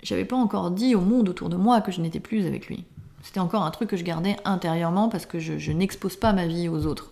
j'avais 0.04 0.26
pas 0.26 0.36
encore 0.36 0.72
dit 0.72 0.96
au 0.96 1.02
monde 1.02 1.30
autour 1.30 1.50
de 1.50 1.56
moi 1.56 1.82
que 1.82 1.92
je 1.92 2.02
n'étais 2.02 2.20
plus 2.20 2.46
avec 2.46 2.68
lui. 2.68 2.86
C'était 3.24 3.40
encore 3.40 3.64
un 3.64 3.72
truc 3.72 3.90
que 3.90 3.98
je 3.98 4.04
gardais 4.04 4.36
intérieurement 4.46 5.10
parce 5.10 5.28
que 5.28 5.40
je 5.40 5.72
n'expose 5.72 6.16
pas 6.16 6.34
ma 6.34 6.48
vie 6.48 6.70
aux 6.70 6.88
autres. 6.88 7.11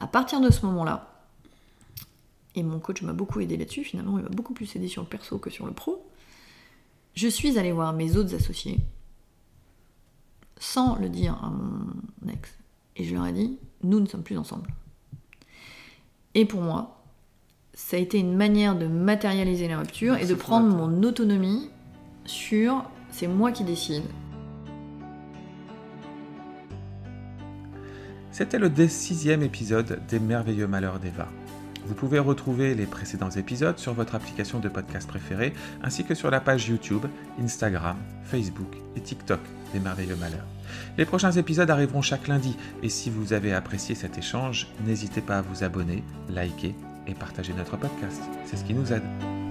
À 0.00 0.06
partir 0.06 0.40
de 0.40 0.50
ce 0.50 0.64
moment-là, 0.66 1.24
et 2.54 2.62
mon 2.62 2.80
coach 2.80 3.02
m'a 3.02 3.12
beaucoup 3.12 3.40
aidé 3.40 3.56
là-dessus, 3.56 3.84
finalement, 3.84 4.18
il 4.18 4.24
m'a 4.24 4.30
beaucoup 4.30 4.54
plus 4.54 4.74
aidé 4.76 4.88
sur 4.88 5.02
le 5.02 5.08
perso 5.08 5.38
que 5.38 5.50
sur 5.50 5.66
le 5.66 5.72
pro, 5.72 6.08
je 7.14 7.28
suis 7.28 7.58
allée 7.58 7.72
voir 7.72 7.92
mes 7.92 8.16
autres 8.16 8.34
associés 8.34 8.80
sans 10.60 10.96
le 10.96 11.08
dire 11.08 11.38
à 11.42 11.50
mon 11.50 12.32
ex. 12.32 12.50
Et 12.96 13.04
je 13.04 13.14
leur 13.14 13.26
ai 13.26 13.32
dit, 13.32 13.58
nous 13.82 14.00
ne 14.00 14.06
sommes 14.06 14.22
plus 14.22 14.38
ensemble. 14.38 14.68
Et 16.34 16.44
pour 16.44 16.60
moi, 16.60 17.02
ça 17.74 17.96
a 17.96 18.00
été 18.00 18.18
une 18.18 18.36
manière 18.36 18.76
de 18.76 18.86
matérialiser 18.86 19.68
la 19.68 19.78
rupture 19.78 20.16
et 20.16 20.26
de 20.26 20.34
prendre 20.34 20.68
mon 20.68 21.02
autonomie 21.04 21.70
sur 22.24 22.84
c'est 23.10 23.28
moi 23.28 23.52
qui 23.52 23.64
décide, 23.64 24.02
C'était 28.38 28.60
le 28.60 28.70
sixième 28.86 29.42
épisode 29.42 30.00
des 30.08 30.20
Merveilleux 30.20 30.68
Malheurs 30.68 31.00
d'Eva. 31.00 31.26
Vous 31.86 31.94
pouvez 31.94 32.20
retrouver 32.20 32.76
les 32.76 32.86
précédents 32.86 33.30
épisodes 33.30 33.80
sur 33.80 33.94
votre 33.94 34.14
application 34.14 34.60
de 34.60 34.68
podcast 34.68 35.08
préférée, 35.08 35.52
ainsi 35.82 36.04
que 36.04 36.14
sur 36.14 36.30
la 36.30 36.38
page 36.38 36.68
YouTube, 36.68 37.04
Instagram, 37.42 37.96
Facebook 38.22 38.76
et 38.94 39.00
TikTok 39.00 39.40
des 39.72 39.80
Merveilleux 39.80 40.14
Malheurs. 40.14 40.46
Les 40.96 41.04
prochains 41.04 41.32
épisodes 41.32 41.68
arriveront 41.68 42.00
chaque 42.00 42.28
lundi, 42.28 42.56
et 42.84 42.88
si 42.88 43.10
vous 43.10 43.32
avez 43.32 43.52
apprécié 43.52 43.96
cet 43.96 44.18
échange, 44.18 44.68
n'hésitez 44.86 45.20
pas 45.20 45.38
à 45.38 45.42
vous 45.42 45.64
abonner, 45.64 46.04
liker 46.28 46.76
et 47.08 47.14
partager 47.14 47.54
notre 47.54 47.76
podcast. 47.76 48.22
C'est 48.44 48.56
ce 48.56 48.62
qui 48.62 48.74
nous 48.74 48.92
aide. 48.92 49.47